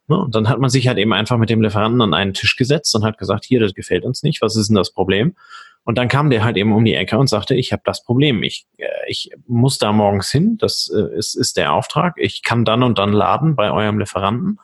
Ne? 0.08 0.18
Und 0.18 0.36
dann 0.36 0.50
hat 0.50 0.60
man 0.60 0.70
sich 0.70 0.88
halt 0.88 0.98
eben 0.98 1.14
einfach 1.14 1.38
mit 1.38 1.50
dem 1.50 1.62
Lieferanten 1.62 2.02
an 2.02 2.14
einen 2.14 2.34
Tisch 2.34 2.56
gesetzt 2.56 2.96
und 2.96 3.04
hat 3.04 3.18
gesagt, 3.18 3.46
hier, 3.46 3.60
das 3.60 3.74
gefällt 3.74 4.06
uns 4.06 4.24
nicht, 4.24 4.42
was 4.42 4.56
ist 4.56 4.70
denn 4.70 4.76
das 4.76 4.92
Problem? 4.92 5.36
Und 5.84 5.98
dann 5.98 6.08
kam 6.08 6.30
der 6.30 6.44
halt 6.44 6.58
eben 6.58 6.74
um 6.74 6.86
die 6.86 6.94
Ecke 6.94 7.18
und 7.18 7.28
sagte, 7.28 7.56
ich 7.56 7.72
habe 7.72 7.82
das 7.86 8.04
Problem. 8.04 8.44
Ich, 8.44 8.68
äh, 8.78 8.86
ich 9.08 9.32
muss 9.48 9.78
da 9.78 9.92
morgens 9.92 10.30
hin, 10.32 10.58
das 10.60 10.92
äh, 10.96 11.18
ist, 11.18 11.36
ist 11.36 11.58
der 11.58 11.74
Auftrag. 11.74 12.16
Ich 12.18 12.44
kann 12.44 12.66
dann 12.66 12.84
und 12.84 13.00
dann 13.00 13.12
laden 13.12 13.56
bei 13.56 13.72
eurem 13.72 14.00
Lieferanten. 14.00 14.60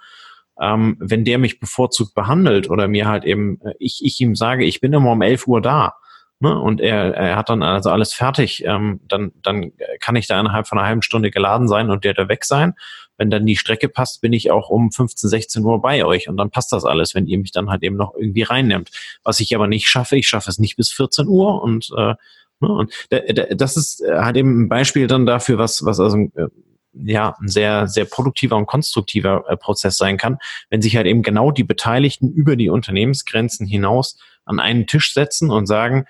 Ähm, 0.59 0.97
wenn 0.99 1.25
der 1.25 1.37
mich 1.37 1.59
bevorzugt 1.59 2.15
behandelt 2.15 2.69
oder 2.69 2.87
mir 2.87 3.07
halt 3.07 3.25
eben, 3.25 3.59
äh, 3.61 3.73
ich, 3.79 4.01
ich 4.03 4.19
ihm 4.21 4.35
sage, 4.35 4.65
ich 4.65 4.79
bin 4.79 4.93
immer 4.93 5.11
um 5.11 5.21
11 5.21 5.47
Uhr 5.47 5.61
da, 5.61 5.95
Ne? 6.39 6.59
Und 6.59 6.81
er, 6.81 7.15
er 7.15 7.35
hat 7.35 7.49
dann 7.49 7.63
also 7.63 7.89
alles 7.89 8.13
fertig. 8.13 8.63
Ähm, 8.65 8.99
dann, 9.07 9.31
dann 9.41 9.71
kann 9.99 10.15
ich 10.15 10.27
da 10.27 10.39
innerhalb 10.39 10.67
von 10.67 10.77
einer 10.77 10.87
halben 10.87 11.01
Stunde 11.01 11.31
geladen 11.31 11.67
sein 11.67 11.89
und 11.89 12.03
der 12.03 12.13
da 12.13 12.27
weg 12.27 12.45
sein. 12.45 12.73
Wenn 13.17 13.31
dann 13.31 13.47
die 13.47 13.55
Strecke 13.55 13.89
passt, 13.89 14.21
bin 14.21 14.33
ich 14.33 14.51
auch 14.51 14.69
um 14.69 14.91
15, 14.91 15.29
16 15.29 15.63
Uhr 15.63 15.81
bei 15.81 16.05
euch 16.05 16.29
und 16.29 16.37
dann 16.37 16.51
passt 16.51 16.71
das 16.71 16.85
alles, 16.85 17.15
wenn 17.15 17.25
ihr 17.25 17.39
mich 17.39 17.51
dann 17.51 17.69
halt 17.71 17.81
eben 17.81 17.95
noch 17.95 18.13
irgendwie 18.15 18.43
reinnimmt. 18.43 18.91
Was 19.23 19.39
ich 19.39 19.55
aber 19.55 19.67
nicht 19.67 19.87
schaffe, 19.87 20.15
ich 20.15 20.27
schaffe 20.27 20.51
es 20.51 20.59
nicht 20.59 20.75
bis 20.75 20.91
14 20.91 21.27
Uhr 21.27 21.63
und, 21.63 21.89
äh, 21.97 22.13
ne? 22.59 22.69
und 22.69 22.93
das 23.55 23.75
ist 23.75 24.03
halt 24.07 24.37
eben 24.37 24.63
ein 24.65 24.69
Beispiel 24.69 25.07
dann 25.07 25.25
dafür, 25.25 25.57
was, 25.57 25.83
was 25.83 25.99
also 25.99 26.17
äh, 26.35 26.49
ja 26.93 27.35
ein 27.39 27.47
sehr, 27.47 27.87
sehr 27.87 28.05
produktiver 28.05 28.55
und 28.55 28.67
konstruktiver 28.67 29.45
äh, 29.47 29.57
Prozess 29.57 29.97
sein 29.97 30.17
kann, 30.17 30.37
wenn 30.69 30.83
sich 30.83 30.95
halt 30.95 31.07
eben 31.07 31.23
genau 31.23 31.49
die 31.49 31.63
Beteiligten 31.63 32.31
über 32.31 32.55
die 32.55 32.69
Unternehmensgrenzen 32.69 33.65
hinaus 33.65 34.19
an 34.47 34.59
einen 34.59 34.87
Tisch 34.87 35.13
setzen 35.13 35.51
und 35.51 35.65
sagen, 35.65 36.05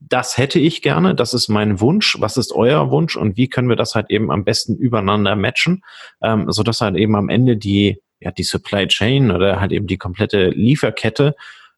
das 0.00 0.36
hätte 0.36 0.58
ich 0.58 0.82
gerne, 0.82 1.14
das 1.14 1.34
ist 1.34 1.48
mein 1.48 1.80
Wunsch, 1.80 2.16
was 2.20 2.36
ist 2.36 2.52
euer 2.52 2.90
Wunsch 2.90 3.16
und 3.16 3.36
wie 3.36 3.48
können 3.48 3.68
wir 3.68 3.76
das 3.76 3.94
halt 3.94 4.10
eben 4.10 4.30
am 4.30 4.44
besten 4.44 4.76
übereinander 4.76 5.34
matchen, 5.36 5.82
ähm, 6.22 6.50
sodass 6.50 6.80
halt 6.80 6.96
eben 6.96 7.16
am 7.16 7.28
Ende 7.28 7.56
die, 7.56 8.00
ja, 8.20 8.30
die 8.30 8.42
Supply 8.42 8.86
Chain 8.86 9.30
oder 9.30 9.60
halt 9.60 9.72
eben 9.72 9.86
die 9.86 9.96
komplette 9.96 10.50
Lieferkette 10.50 11.34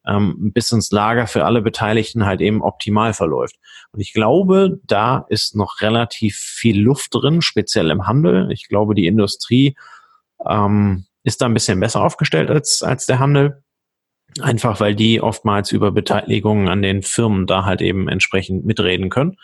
ähm, 0.07 0.53
bis 0.53 0.73
ins 0.73 0.91
Lager 0.91 1.27
für 1.27 1.45
alle 1.45 1.63
Beteiligten 1.63 2.27
halt 2.27 2.41
eben 2.41 2.63
optimal 2.63 3.13
verläuft. 3.13 3.57
Und 3.93 4.01
ich 4.01 4.13
glaube, 4.13 4.79
da 4.85 5.27
ist 5.29 5.57
noch 5.57 5.81
relativ 5.81 6.37
viel 6.37 6.81
Luft 6.81 7.15
drin, 7.15 7.43
speziell 7.43 7.91
im 7.91 8.07
Handel. 8.07 8.51
Ich 8.53 8.69
glaube, 8.69 8.95
die 8.95 9.07
Industrie 9.07 9.77
ähm, 10.49 11.07
ist 11.25 11.41
da 11.41 11.47
ein 11.47 11.55
bisschen 11.55 11.81
besser 11.81 12.03
aufgestellt 12.03 12.51
als, 12.51 12.83
als 12.83 13.07
der 13.07 13.19
Handel. 13.19 13.63
Einfach 14.41 14.81
weil 14.81 14.95
die 14.95 15.21
oftmals 15.21 15.73
über 15.73 15.93
Beteiligungen 15.93 16.69
an 16.69 16.83
den 16.83 17.03
Firmen 17.03 17.47
da 17.47 17.65
halt 17.65 17.81
eben 17.81 18.09
entsprechend 18.09 18.67
mitreden 18.67 19.09
können. 19.09 19.39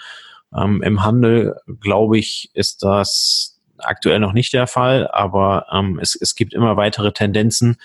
Ähm, 0.54 0.82
Im 0.82 1.02
Handel, 1.02 1.56
glaube 1.80 2.18
ich, 2.18 2.50
ist 2.52 2.82
das 2.82 3.58
aktuell 3.78 4.20
noch 4.20 4.32
nicht 4.32 4.52
der 4.52 4.66
Fall, 4.66 5.08
aber 5.10 5.66
ähm, 5.72 5.98
es, 6.00 6.14
es 6.14 6.34
gibt 6.34 6.52
immer 6.52 6.76
weitere 6.76 7.12
Tendenzen, 7.12 7.76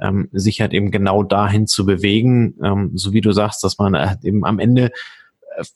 ähm, 0.00 0.28
sich 0.32 0.60
halt 0.60 0.74
eben 0.74 0.90
genau 0.90 1.22
dahin 1.22 1.66
zu 1.66 1.86
bewegen, 1.86 2.54
ähm, 2.62 2.90
so 2.94 3.12
wie 3.12 3.20
du 3.20 3.32
sagst, 3.32 3.62
dass 3.64 3.78
man 3.78 3.96
halt 3.96 4.24
eben 4.24 4.44
am 4.44 4.58
Ende 4.58 4.90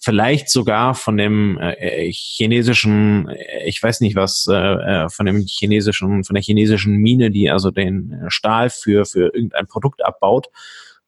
vielleicht 0.00 0.49
sogar 0.50 0.94
von 0.94 1.16
dem 1.16 1.58
äh, 1.58 2.10
chinesischen, 2.12 3.28
äh, 3.28 3.64
ich 3.66 3.82
weiß 3.82 4.00
nicht 4.00 4.16
was, 4.16 4.46
äh, 4.50 4.54
äh, 4.54 5.08
von 5.08 5.26
dem 5.26 5.44
chinesischen, 5.46 6.25
von 6.25 6.34
der 6.34 6.42
chinesischen 6.42 6.96
Mine, 6.96 7.30
die 7.30 7.50
also 7.50 7.70
den 7.70 8.25
Stahl 8.28 8.70
für, 8.70 9.06
für 9.06 9.34
irgendein 9.34 9.66
Produkt 9.66 10.04
abbaut, 10.04 10.49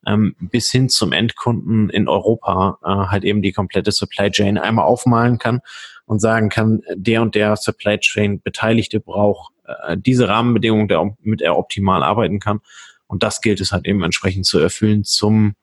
ähm, 0.07 0.35
bis 0.41 0.71
hin 0.71 0.89
zum 0.89 1.13
Endkunden 1.13 1.91
in 1.91 2.09
Europa 2.09 2.79
äh, 2.83 3.11
halt 3.11 3.25
eben 3.25 3.43
die 3.43 3.53
komplette 3.53 3.93
Supply 3.93 4.31
Chain 4.31 4.59
einmal 4.59 4.85
aufmalen 4.85 5.39
kann 5.39 5.61
und 6.07 6.21
sagen 6.21 6.49
kann, 6.49 6.83
der 6.95 7.23
und 7.23 7.35
der 7.35 7.57
Supply 7.57 7.99
Chain 7.99 8.41
Beteiligte 8.43 9.01
braucht 9.01 9.53
äh, 9.67 9.97
diese 9.97 10.29
Rahmenbedingungen, 10.29 10.89
der, 10.89 11.17
mit 11.21 11.41
er 11.41 11.57
optimal 11.57 12.03
arbeiten 12.03 12.41
kann. 12.41 12.61
Und 13.07 13.23
das 13.23 13.41
gilt 13.41 13.61
es 13.61 13.73
halt 13.73 13.87
eben 13.87 14.03
entsprechend 14.03 14.47
zu 14.47 14.59
erfüllen 14.59 15.05
zum, 15.05 15.55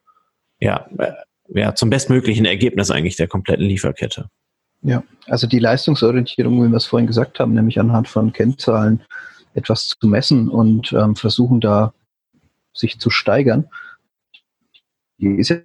ja, 0.59 0.87
äh, 0.97 1.11
ja, 1.53 1.75
zum 1.75 1.89
bestmöglichen 1.89 2.45
Ergebnis 2.45 2.91
eigentlich 2.91 3.15
der 3.15 3.27
kompletten 3.27 3.65
Lieferkette. 3.65 4.29
Ja, 4.81 5.03
also 5.27 5.47
die 5.47 5.59
Leistungsorientierung, 5.59 6.63
wie 6.63 6.69
wir 6.69 6.77
es 6.77 6.85
vorhin 6.85 7.07
gesagt 7.07 7.39
haben, 7.39 7.53
nämlich 7.53 7.79
anhand 7.79 8.07
von 8.07 8.31
Kennzahlen 8.31 9.01
etwas 9.53 9.89
zu 9.89 10.07
messen 10.07 10.47
und 10.47 10.93
ähm, 10.93 11.15
versuchen 11.15 11.59
da 11.59 11.93
sich 12.73 12.99
zu 12.99 13.09
steigern, 13.09 13.67
die 15.17 15.35
ist 15.35 15.49
ja 15.49 15.57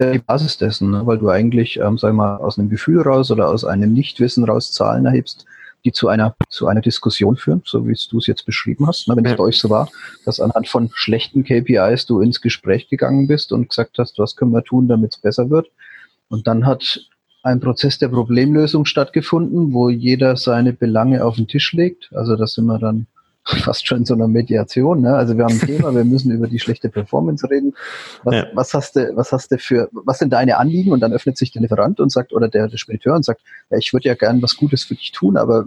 die 0.00 0.18
Basis 0.18 0.58
dessen, 0.58 0.90
ne? 0.90 1.06
weil 1.06 1.18
du 1.18 1.30
eigentlich, 1.30 1.78
ähm, 1.78 1.96
sag 1.96 2.12
mal, 2.12 2.36
aus 2.36 2.58
einem 2.58 2.68
Gefühl 2.68 3.00
raus 3.00 3.30
oder 3.30 3.48
aus 3.48 3.64
einem 3.64 3.94
Nichtwissen 3.94 4.44
raus 4.44 4.72
Zahlen 4.72 5.06
erhebst, 5.06 5.46
die 5.86 5.92
zu 5.92 6.08
einer, 6.08 6.34
zu 6.48 6.66
einer 6.66 6.80
Diskussion 6.80 7.36
führen, 7.36 7.62
so 7.64 7.86
wie 7.86 7.96
du 8.10 8.18
es 8.18 8.26
jetzt 8.26 8.44
beschrieben 8.44 8.86
hast. 8.86 9.08
Ne? 9.08 9.16
Wenn 9.16 9.24
es 9.24 9.30
ja. 9.30 9.36
bei 9.36 9.44
euch 9.44 9.58
so 9.58 9.70
war, 9.70 9.88
dass 10.24 10.40
anhand 10.40 10.68
von 10.68 10.90
schlechten 10.92 11.44
KPIs 11.44 12.06
du 12.06 12.20
ins 12.20 12.40
Gespräch 12.40 12.88
gegangen 12.88 13.28
bist 13.28 13.52
und 13.52 13.68
gesagt 13.68 13.98
hast, 13.98 14.18
was 14.18 14.34
können 14.34 14.50
wir 14.50 14.64
tun, 14.64 14.88
damit 14.88 15.14
es 15.14 15.20
besser 15.20 15.48
wird. 15.48 15.68
Und 16.28 16.48
dann 16.48 16.66
hat 16.66 17.00
ein 17.44 17.60
Prozess 17.60 17.98
der 17.98 18.08
Problemlösung 18.08 18.84
stattgefunden, 18.84 19.72
wo 19.72 19.88
jeder 19.88 20.36
seine 20.36 20.72
Belange 20.72 21.24
auf 21.24 21.36
den 21.36 21.46
Tisch 21.46 21.72
legt. 21.72 22.10
Also 22.12 22.34
da 22.34 22.48
sind 22.48 22.66
wir 22.66 22.80
dann 22.80 23.06
fast 23.62 23.86
schon 23.86 23.98
in 23.98 24.04
so 24.04 24.14
einer 24.14 24.28
Mediation. 24.28 25.02
Ne? 25.02 25.14
Also 25.14 25.36
wir 25.36 25.44
haben 25.44 25.54
ein 25.54 25.60
Thema, 25.66 25.94
wir 25.94 26.04
müssen 26.04 26.32
über 26.32 26.48
die 26.48 26.58
schlechte 26.58 26.88
Performance 26.88 27.48
reden. 27.48 27.74
Was, 28.24 28.34
ja. 28.34 28.46
was, 28.54 28.74
hast 28.74 28.96
du, 28.96 29.16
was 29.16 29.32
hast 29.32 29.52
du 29.52 29.58
für, 29.58 29.88
was 29.92 30.18
sind 30.18 30.32
deine 30.32 30.56
Anliegen? 30.58 30.92
Und 30.92 31.00
dann 31.00 31.12
öffnet 31.12 31.38
sich 31.38 31.52
der 31.52 31.62
Lieferant 31.62 32.00
und 32.00 32.10
sagt, 32.10 32.32
oder 32.32 32.48
der, 32.48 32.68
der 32.68 32.76
Spediteur 32.76 33.14
und 33.14 33.24
sagt, 33.24 33.40
ja, 33.70 33.78
ich 33.78 33.92
würde 33.92 34.08
ja 34.08 34.14
gern 34.14 34.42
was 34.42 34.56
Gutes 34.56 34.84
für 34.84 34.94
dich 34.94 35.12
tun, 35.12 35.36
aber 35.36 35.64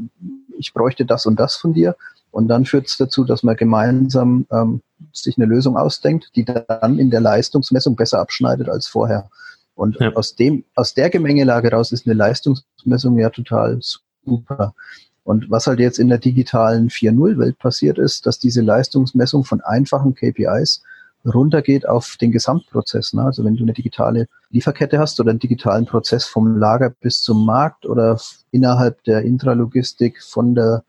ich 0.58 0.74
bräuchte 0.74 1.06
das 1.06 1.26
und 1.26 1.40
das 1.40 1.56
von 1.56 1.74
dir. 1.74 1.96
Und 2.32 2.48
dann 2.48 2.66
führt 2.66 2.88
es 2.88 2.98
dazu, 2.98 3.24
dass 3.24 3.44
man 3.44 3.56
gemeinsam 3.56 4.46
ähm, 4.52 4.82
sich 5.14 5.38
eine 5.38 5.48
Lösung 5.48 5.78
ausdenkt, 5.78 6.32
die 6.36 6.46
dann 6.46 7.00
in 7.00 7.10
der 7.10 7.22
Leistungsmessung 7.22 7.96
besser 7.96 8.20
abschneidet 8.20 8.70
als 8.70 8.88
vorher. 8.88 9.30
Und 9.74 9.98
ja. 10.00 10.12
aus 10.14 10.36
dem, 10.36 10.66
aus 10.76 10.94
der 10.94 11.10
Gemengelage 11.10 11.72
raus 11.72 11.92
ist 11.94 12.06
eine 12.06 12.14
Leistungsmessung 12.14 13.18
ja 13.18 13.30
total 13.30 13.80
super. 14.26 14.76
Und 15.24 15.50
was 15.50 15.68
halt 15.68 15.80
jetzt 15.80 16.00
in 16.00 16.10
der 16.10 16.18
digitalen 16.18 16.90
4.0-Welt 16.90 17.58
passiert 17.60 17.98
ist, 17.98 18.26
dass 18.26 18.40
diese 18.40 18.62
Leistungsmessung 18.62 19.44
von 19.44 19.62
einfachen 19.62 20.16
KPIs 20.16 20.82
runtergeht 21.26 21.88
auf 21.88 22.18
den 22.20 22.32
Gesamtprozess. 22.32 23.14
Ne? 23.14 23.24
Also 23.24 23.44
wenn 23.44 23.56
du 23.56 23.64
eine 23.64 23.74
digitale 23.74 24.28
Lieferkette 24.50 25.00
hast 25.00 25.20
oder 25.20 25.32
einen 25.32 25.40
digitalen 25.40 25.86
Prozess 25.86 26.26
vom 26.26 26.58
Lager 26.58 26.90
bis 26.90 27.22
zum 27.22 27.46
Markt 27.46 27.86
oder 27.86 28.20
innerhalb 28.52 29.04
der 29.04 29.24
Intralogistik 29.24 30.24
von 30.24 30.56
der, 30.56 30.84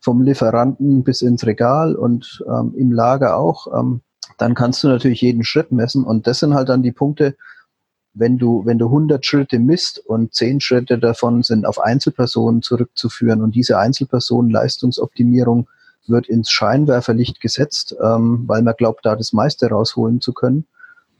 vom 0.00 0.22
Lieferanten 0.22 1.04
bis 1.04 1.22
ins 1.22 1.46
Regal 1.46 1.94
und 1.94 2.44
ähm, 2.48 2.74
im 2.76 2.92
Lager 2.92 3.36
auch, 3.36 3.66
ähm, 3.78 4.00
dann 4.38 4.54
kannst 4.54 4.82
du 4.82 4.88
natürlich 4.88 5.20
jeden 5.20 5.44
Schritt 5.44 5.72
messen. 5.72 6.04
Und 6.04 6.26
das 6.26 6.40
sind 6.40 6.54
halt 6.54 6.68
dann 6.68 6.82
die 6.82 6.92
Punkte, 6.92 7.36
wenn 8.18 8.38
du, 8.38 8.64
wenn 8.64 8.78
du 8.78 8.86
100 8.86 9.24
Schritte 9.24 9.58
misst 9.58 9.98
und 9.98 10.34
10 10.34 10.60
Schritte 10.60 10.98
davon 10.98 11.42
sind 11.42 11.66
auf 11.66 11.78
Einzelpersonen 11.78 12.62
zurückzuführen 12.62 13.42
und 13.42 13.54
diese 13.54 13.78
Einzelpersonen 13.78 14.50
Leistungsoptimierung 14.50 15.68
wird 16.06 16.26
ins 16.26 16.50
Scheinwerferlicht 16.50 17.40
gesetzt, 17.40 17.94
ähm, 18.02 18.44
weil 18.46 18.62
man 18.62 18.74
glaubt, 18.76 19.04
da 19.04 19.16
das 19.16 19.32
meiste 19.32 19.68
rausholen 19.68 20.20
zu 20.20 20.32
können, 20.32 20.66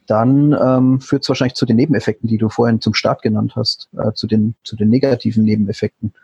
dann 0.07 0.53
ähm, 0.53 1.01
führt 1.01 1.23
es 1.23 1.29
wahrscheinlich 1.29 1.57
zu 1.57 1.67
den 1.67 1.77
Nebeneffekten, 1.77 2.29
die 2.29 2.39
du 2.39 2.49
vorhin 2.49 2.81
zum 2.81 2.95
Start 2.95 3.23
genannt 3.23 3.57
hast, 3.57 3.89
äh, 3.99 4.13
zu, 4.13 4.27
den, 4.27 4.55
zu 4.65 4.77
den 4.77 4.89
negativen 4.89 5.45
Nebeneffekten. 5.45 6.15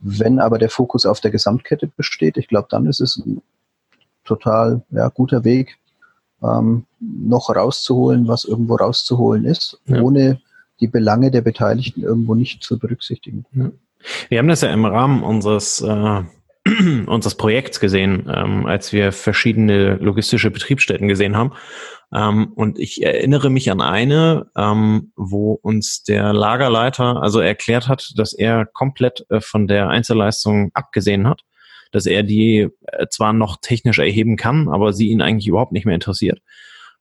Wenn 0.00 0.38
aber 0.38 0.58
der 0.58 0.68
Fokus 0.68 1.06
auf 1.06 1.20
der 1.20 1.30
Gesamtkette 1.30 1.86
besteht, 1.86 2.36
ich 2.36 2.48
glaube, 2.48 2.66
dann 2.70 2.86
ist 2.86 3.00
es 3.00 3.16
ein 3.16 3.40
total 4.24 4.82
ja, 4.90 5.08
guter 5.08 5.44
Weg, 5.44 5.78
ähm, 6.44 6.84
noch 7.00 7.50
rauszuholen, 7.50 8.28
was 8.28 8.44
irgendwo 8.44 8.76
rauszuholen 8.76 9.44
ist, 9.44 9.80
ja. 9.86 10.00
ohne 10.00 10.40
die 10.80 10.88
Belange 10.88 11.30
der 11.30 11.40
Beteiligten 11.40 12.02
irgendwo 12.02 12.34
nicht 12.34 12.62
zu 12.62 12.78
berücksichtigen. 12.78 13.46
Ja. 13.52 13.70
Wir 14.28 14.38
haben 14.38 14.48
das 14.48 14.60
ja 14.60 14.72
im 14.72 14.84
Rahmen 14.84 15.22
unseres 15.22 15.80
äh, 15.80 16.22
unseres 17.06 17.34
Projekts 17.34 17.78
gesehen, 17.78 18.30
ähm, 18.34 18.66
als 18.66 18.92
wir 18.92 19.12
verschiedene 19.12 19.96
logistische 19.96 20.50
Betriebsstätten 20.50 21.08
gesehen 21.08 21.36
haben. 21.36 21.52
Ähm, 22.12 22.52
und 22.54 22.78
ich 22.78 23.02
erinnere 23.02 23.50
mich 23.50 23.70
an 23.70 23.82
eine, 23.82 24.46
ähm, 24.56 25.12
wo 25.14 25.52
uns 25.52 26.04
der 26.04 26.32
Lagerleiter 26.32 27.22
also 27.22 27.40
erklärt 27.40 27.88
hat, 27.88 28.12
dass 28.16 28.32
er 28.32 28.66
komplett 28.66 29.26
äh, 29.28 29.40
von 29.40 29.66
der 29.66 29.88
Einzelleistung 29.88 30.70
abgesehen 30.74 31.26
hat 31.26 31.42
dass 31.94 32.06
er 32.06 32.24
die 32.24 32.68
äh, 32.86 33.06
zwar 33.08 33.32
noch 33.32 33.58
technisch 33.60 33.98
erheben 33.98 34.36
kann, 34.36 34.68
aber 34.68 34.92
sie 34.92 35.10
ihn 35.10 35.22
eigentlich 35.22 35.46
überhaupt 35.46 35.72
nicht 35.72 35.86
mehr 35.86 35.94
interessiert, 35.94 36.40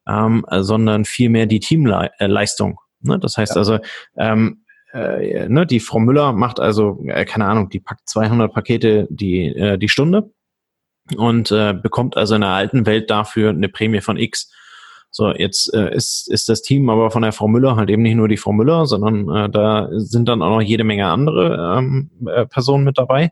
ähm, 0.08 0.46
sondern 0.50 1.04
vielmehr 1.04 1.48
die 1.48 1.60
Teamleistung. 1.60 2.80
Ne? 3.02 3.18
Das 3.18 3.38
heißt 3.38 3.56
ja. 3.56 3.60
also, 3.60 3.80
ähm, 4.18 4.64
äh, 4.94 5.50
ne, 5.50 5.66
die 5.66 5.80
Frau 5.80 6.00
Müller 6.00 6.32
macht 6.34 6.60
also, 6.60 7.04
äh, 7.08 7.26
keine 7.26 7.46
Ahnung, 7.46 7.70
die 7.70 7.80
packt 7.80 8.08
200 8.08 8.54
Pakete 8.54 9.08
die, 9.10 9.48
äh, 9.48 9.80
die 9.80 9.90
Stunde 9.90 10.32
und 11.18 11.52
äh, 11.52 11.74
bekommt 11.74 12.16
also 12.16 12.36
in 12.36 12.42
der 12.42 12.52
alten 12.52 12.86
Welt 12.86 13.10
dafür 13.10 13.50
eine 13.50 13.70
Prämie 13.70 14.02
von 14.02 14.18
X. 14.18 14.52
So, 15.10 15.32
jetzt 15.32 15.74
äh, 15.74 15.96
ist, 15.96 16.32
ist 16.32 16.50
das 16.50 16.62
Team 16.62 16.90
aber 16.90 17.10
von 17.10 17.24
der 17.24 17.34
Frau 17.34 17.48
Müller 17.48 17.76
halt 17.76 17.90
eben 17.90 18.04
nicht 18.04 18.16
nur 18.16 18.28
die 18.28 18.38
Frau 18.38 18.52
Müller, 18.52 18.86
sondern 18.86 19.30
äh, 19.30 19.50
da 19.50 19.90
sind 19.92 20.28
dann 20.28 20.44
auch 20.44 20.50
noch 20.50 20.62
jede 20.62 20.84
Menge 20.84 21.08
andere 21.08 21.78
ähm, 21.80 22.12
äh, 22.28 22.46
Personen 22.46 22.84
mit 22.84 23.00
dabei. 23.00 23.32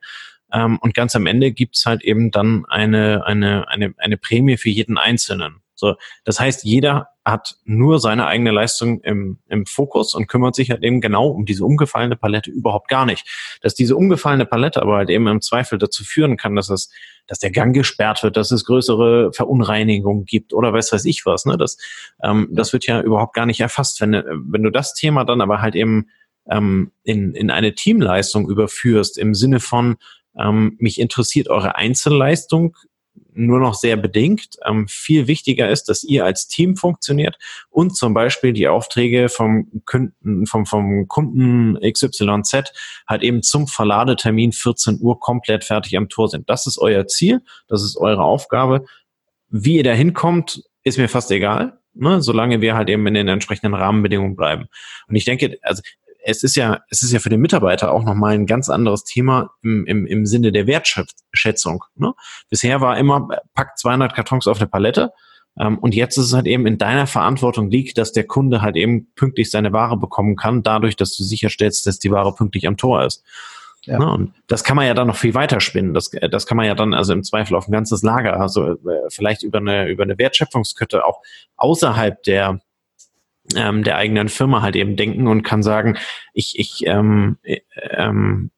Ähm, 0.53 0.77
und 0.81 0.93
ganz 0.93 1.15
am 1.15 1.25
Ende 1.25 1.51
gibt's 1.51 1.85
halt 1.85 2.03
eben 2.03 2.31
dann 2.31 2.65
eine, 2.67 3.25
eine, 3.25 3.67
eine, 3.67 3.93
eine 3.97 4.17
Prämie 4.17 4.57
für 4.57 4.69
jeden 4.69 4.97
Einzelnen. 4.97 5.61
So, 5.81 5.95
das 6.25 6.39
heißt, 6.39 6.63
jeder 6.63 7.07
hat 7.25 7.55
nur 7.65 7.99
seine 7.99 8.27
eigene 8.27 8.51
Leistung 8.51 9.01
im, 9.01 9.39
im 9.47 9.65
Fokus 9.65 10.13
und 10.13 10.27
kümmert 10.27 10.53
sich 10.53 10.69
halt 10.69 10.83
eben 10.83 11.01
genau 11.01 11.27
um 11.27 11.45
diese 11.45 11.65
umgefallene 11.65 12.15
Palette 12.15 12.51
überhaupt 12.51 12.87
gar 12.87 13.07
nicht. 13.07 13.27
Dass 13.61 13.73
diese 13.73 13.95
umgefallene 13.95 14.45
Palette 14.45 14.79
aber 14.81 14.97
halt 14.97 15.09
eben 15.09 15.27
im 15.27 15.41
Zweifel 15.41 15.79
dazu 15.79 16.03
führen 16.03 16.37
kann, 16.37 16.55
dass 16.55 16.69
es, 16.69 16.91
dass 17.25 17.39
der 17.39 17.49
Gang 17.49 17.73
gesperrt 17.73 18.21
wird, 18.21 18.37
dass 18.37 18.51
es 18.51 18.63
größere 18.63 19.33
Verunreinigungen 19.33 20.25
gibt 20.25 20.53
oder 20.53 20.71
weiß 20.71 20.93
weiß 20.93 21.05
ich 21.05 21.25
was. 21.25 21.45
Ne? 21.45 21.57
Das, 21.57 21.77
ähm, 22.23 22.49
das 22.51 22.73
wird 22.73 22.85
ja 22.85 23.01
überhaupt 23.01 23.33
gar 23.33 23.47
nicht 23.47 23.59
erfasst. 23.59 24.01
Wenn, 24.01 24.13
wenn 24.13 24.61
du 24.61 24.69
das 24.69 24.93
Thema 24.93 25.25
dann 25.25 25.41
aber 25.41 25.61
halt 25.61 25.75
eben 25.75 26.09
ähm, 26.49 26.91
in, 27.03 27.33
in 27.33 27.49
eine 27.49 27.73
Teamleistung 27.73 28.47
überführst, 28.47 29.17
im 29.17 29.33
Sinne 29.33 29.59
von, 29.59 29.97
ähm, 30.39 30.75
mich 30.79 30.99
interessiert 30.99 31.49
eure 31.49 31.75
Einzelleistung 31.75 32.75
nur 33.33 33.59
noch 33.59 33.73
sehr 33.73 33.97
bedingt. 33.97 34.57
Ähm, 34.65 34.87
viel 34.87 35.27
wichtiger 35.27 35.69
ist, 35.69 35.85
dass 35.85 36.03
ihr 36.03 36.25
als 36.25 36.47
Team 36.47 36.75
funktioniert 36.75 37.37
und 37.69 37.95
zum 37.95 38.13
Beispiel 38.13 38.53
die 38.53 38.67
Aufträge 38.67 39.29
vom 39.29 39.81
Kunden, 39.85 40.45
vom, 40.45 40.65
vom 40.65 41.07
Kunden 41.07 41.77
XYZ 41.79 42.71
halt 43.07 43.23
eben 43.23 43.41
zum 43.41 43.67
Verladetermin 43.67 44.51
14 44.51 44.99
Uhr 45.01 45.19
komplett 45.19 45.63
fertig 45.63 45.97
am 45.97 46.09
Tor 46.09 46.29
sind. 46.29 46.49
Das 46.49 46.67
ist 46.67 46.77
euer 46.77 47.07
Ziel, 47.07 47.41
das 47.67 47.83
ist 47.83 47.97
eure 47.97 48.23
Aufgabe. 48.23 48.85
Wie 49.49 49.77
ihr 49.77 49.83
da 49.83 49.93
hinkommt, 49.93 50.63
ist 50.83 50.97
mir 50.97 51.09
fast 51.09 51.31
egal. 51.31 51.77
Ne, 51.93 52.21
solange 52.21 52.61
wir 52.61 52.75
halt 52.75 52.89
eben 52.89 53.05
in 53.05 53.15
den 53.15 53.27
entsprechenden 53.27 53.73
Rahmenbedingungen 53.73 54.37
bleiben. 54.37 54.67
Und 55.09 55.17
ich 55.17 55.25
denke, 55.25 55.57
also 55.61 55.81
es 56.23 56.43
ist 56.43 56.55
ja, 56.55 56.79
es 56.89 57.01
ist 57.01 57.11
ja 57.11 57.19
für 57.19 57.29
den 57.29 57.41
Mitarbeiter 57.41 57.91
auch 57.91 58.03
nochmal 58.03 58.33
ein 58.33 58.45
ganz 58.45 58.69
anderes 58.69 59.03
Thema 59.03 59.51
im, 59.63 59.85
im, 59.85 60.05
im 60.05 60.25
Sinne 60.25 60.51
der 60.51 60.67
Wertschätzung. 60.67 61.83
Ne? 61.95 62.13
Bisher 62.49 62.81
war 62.81 62.97
immer, 62.97 63.27
packt 63.53 63.79
200 63.79 64.13
Kartons 64.13 64.47
auf 64.47 64.59
eine 64.59 64.67
Palette. 64.67 65.11
Ähm, 65.59 65.77
und 65.79 65.93
jetzt 65.95 66.17
ist 66.17 66.27
es 66.27 66.33
halt 66.33 66.47
eben 66.47 66.65
in 66.65 66.77
deiner 66.77 67.07
Verantwortung 67.07 67.69
liegt, 67.69 67.97
dass 67.97 68.11
der 68.11 68.25
Kunde 68.25 68.61
halt 68.61 68.75
eben 68.75 69.11
pünktlich 69.15 69.51
seine 69.51 69.73
Ware 69.73 69.97
bekommen 69.97 70.35
kann, 70.35 70.63
dadurch, 70.63 70.95
dass 70.95 71.15
du 71.15 71.23
sicherstellst, 71.23 71.85
dass 71.87 71.99
die 71.99 72.11
Ware 72.11 72.33
pünktlich 72.33 72.67
am 72.67 72.77
Tor 72.77 73.03
ist. 73.03 73.23
Ja. 73.85 73.97
Ne? 73.97 74.11
Und 74.11 74.33
das 74.47 74.63
kann 74.63 74.75
man 74.75 74.85
ja 74.85 74.93
dann 74.93 75.07
noch 75.07 75.15
viel 75.15 75.33
weiter 75.33 75.59
spinnen. 75.59 75.93
Das, 75.93 76.11
das 76.11 76.45
kann 76.45 76.57
man 76.57 76.67
ja 76.67 76.75
dann 76.75 76.93
also 76.93 77.13
im 77.13 77.23
Zweifel 77.23 77.55
auf 77.55 77.67
ein 77.67 77.71
ganzes 77.71 78.03
Lager, 78.03 78.39
also 78.39 78.73
äh, 78.73 78.77
vielleicht 79.09 79.43
über 79.43 79.57
eine, 79.57 79.89
über 79.89 80.03
eine 80.03 80.17
Wertschöpfungskette 80.17 81.03
auch 81.05 81.21
außerhalb 81.57 82.21
der, 82.23 82.61
ähm, 83.55 83.83
der 83.83 83.97
eigenen 83.97 84.29
Firma 84.29 84.61
halt 84.61 84.75
eben 84.75 84.95
denken 84.95 85.27
und 85.27 85.43
kann 85.43 85.63
sagen, 85.63 85.97
ich, 86.33 86.57
ich 86.57 86.85
ähm, 86.85 87.37
äh, 87.43 87.61
ähm, 87.91 88.51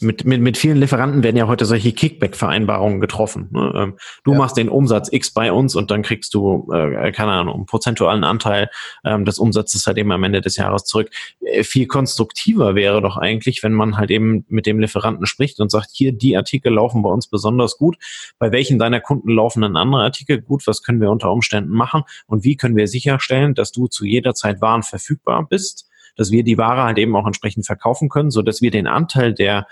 mit, 0.00 0.24
mit, 0.24 0.40
mit 0.40 0.56
vielen 0.56 0.76
Lieferanten 0.76 1.22
werden 1.24 1.36
ja 1.36 1.48
heute 1.48 1.64
solche 1.64 1.92
Kickback-Vereinbarungen 1.92 3.00
getroffen. 3.00 3.48
Ne? 3.50 3.72
Ähm, 3.74 3.94
du 4.24 4.32
ja. 4.32 4.38
machst 4.38 4.56
den 4.56 4.68
Umsatz 4.68 5.12
X 5.12 5.32
bei 5.32 5.50
uns 5.52 5.74
und 5.74 5.90
dann 5.90 6.02
kriegst 6.02 6.34
du, 6.34 6.70
äh, 6.72 7.10
keine 7.10 7.32
Ahnung, 7.32 7.54
einen 7.54 7.66
prozentualen 7.66 8.22
Anteil 8.22 8.70
ähm, 9.04 9.24
des 9.24 9.38
Umsatzes 9.38 9.86
halt 9.86 9.98
eben 9.98 10.12
am 10.12 10.22
Ende 10.22 10.40
des 10.40 10.56
Jahres 10.56 10.84
zurück. 10.84 11.10
Äh, 11.40 11.64
viel 11.64 11.86
konstruktiver 11.86 12.76
wäre 12.76 13.02
doch 13.02 13.16
eigentlich, 13.16 13.62
wenn 13.62 13.72
man 13.72 13.96
halt 13.96 14.10
eben 14.10 14.44
mit 14.48 14.66
dem 14.66 14.78
Lieferanten 14.78 15.26
spricht 15.26 15.58
und 15.58 15.70
sagt, 15.70 15.90
hier, 15.92 16.12
die 16.12 16.36
Artikel 16.36 16.72
laufen 16.72 17.02
bei 17.02 17.10
uns 17.10 17.26
besonders 17.26 17.76
gut. 17.76 17.96
Bei 18.38 18.52
welchen 18.52 18.78
deiner 18.78 19.00
Kunden 19.00 19.30
laufen 19.30 19.62
dann 19.62 19.76
andere 19.76 20.02
Artikel 20.02 20.40
gut? 20.40 20.66
Was 20.66 20.82
können 20.82 21.00
wir 21.00 21.10
unter 21.10 21.32
Umständen 21.32 21.72
machen? 21.72 22.04
Und 22.26 22.44
wie 22.44 22.56
können 22.56 22.76
wir 22.76 22.86
sicherstellen, 22.86 23.54
dass 23.54 23.72
du 23.72 23.88
zu 23.88 24.04
jeder 24.04 24.34
Zeit 24.34 24.60
Waren 24.60 24.82
verfügbar 24.82 25.46
bist? 25.48 25.86
dass 26.16 26.32
wir 26.32 26.42
die 26.42 26.58
Ware 26.58 26.82
halt 26.82 26.98
eben 26.98 27.14
auch 27.14 27.26
entsprechend 27.26 27.64
verkaufen 27.64 28.08
können, 28.08 28.32
so 28.32 28.42
dass 28.42 28.60
wir 28.60 28.72
den 28.72 28.88
Anteil 28.88 29.32
der 29.32 29.68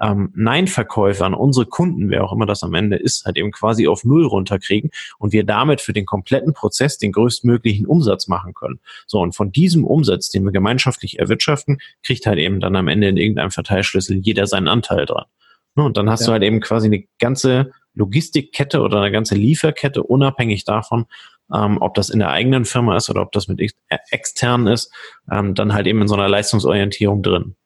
ähm, 0.00 0.32
Nein-Verkäufer 0.34 1.24
an 1.24 1.34
unsere 1.34 1.66
Kunden, 1.66 2.10
wer 2.10 2.24
auch 2.24 2.32
immer 2.32 2.46
das 2.46 2.62
am 2.62 2.74
Ende 2.74 2.96
ist, 2.96 3.24
halt 3.24 3.36
eben 3.36 3.50
quasi 3.50 3.88
auf 3.88 4.04
Null 4.04 4.26
runterkriegen 4.26 4.90
und 5.18 5.32
wir 5.32 5.44
damit 5.44 5.80
für 5.80 5.92
den 5.92 6.06
kompletten 6.06 6.52
Prozess 6.52 6.98
den 6.98 7.12
größtmöglichen 7.12 7.86
Umsatz 7.86 8.28
machen 8.28 8.54
können. 8.54 8.80
So, 9.06 9.20
und 9.20 9.34
von 9.34 9.52
diesem 9.52 9.84
Umsatz, 9.84 10.28
den 10.28 10.44
wir 10.44 10.52
gemeinschaftlich 10.52 11.18
erwirtschaften, 11.18 11.78
kriegt 12.02 12.26
halt 12.26 12.38
eben 12.38 12.60
dann 12.60 12.76
am 12.76 12.88
Ende 12.88 13.08
in 13.08 13.16
irgendeinem 13.16 13.50
Verteilschlüssel 13.50 14.18
jeder 14.18 14.46
seinen 14.46 14.68
Anteil 14.68 15.06
dran. 15.06 15.26
Ne, 15.74 15.84
und 15.84 15.96
dann 15.96 16.08
hast 16.10 16.20
ja. 16.22 16.26
du 16.26 16.32
halt 16.32 16.42
eben 16.42 16.60
quasi 16.60 16.86
eine 16.86 17.04
ganze 17.18 17.72
Logistikkette 17.94 18.80
oder 18.80 19.00
eine 19.00 19.10
ganze 19.10 19.34
Lieferkette, 19.34 20.02
unabhängig 20.02 20.64
davon, 20.64 21.06
ähm, 21.52 21.78
ob 21.80 21.94
das 21.94 22.10
in 22.10 22.18
der 22.18 22.30
eigenen 22.30 22.64
Firma 22.64 22.96
ist 22.96 23.08
oder 23.10 23.22
ob 23.22 23.32
das 23.32 23.48
mit 23.48 23.60
ex 23.60 23.74
extern 24.10 24.66
ist, 24.66 24.92
ähm, 25.30 25.54
dann 25.54 25.72
halt 25.72 25.86
eben 25.86 26.02
in 26.02 26.08
so 26.08 26.14
einer 26.14 26.28
Leistungsorientierung 26.28 27.22
drin. 27.22 27.56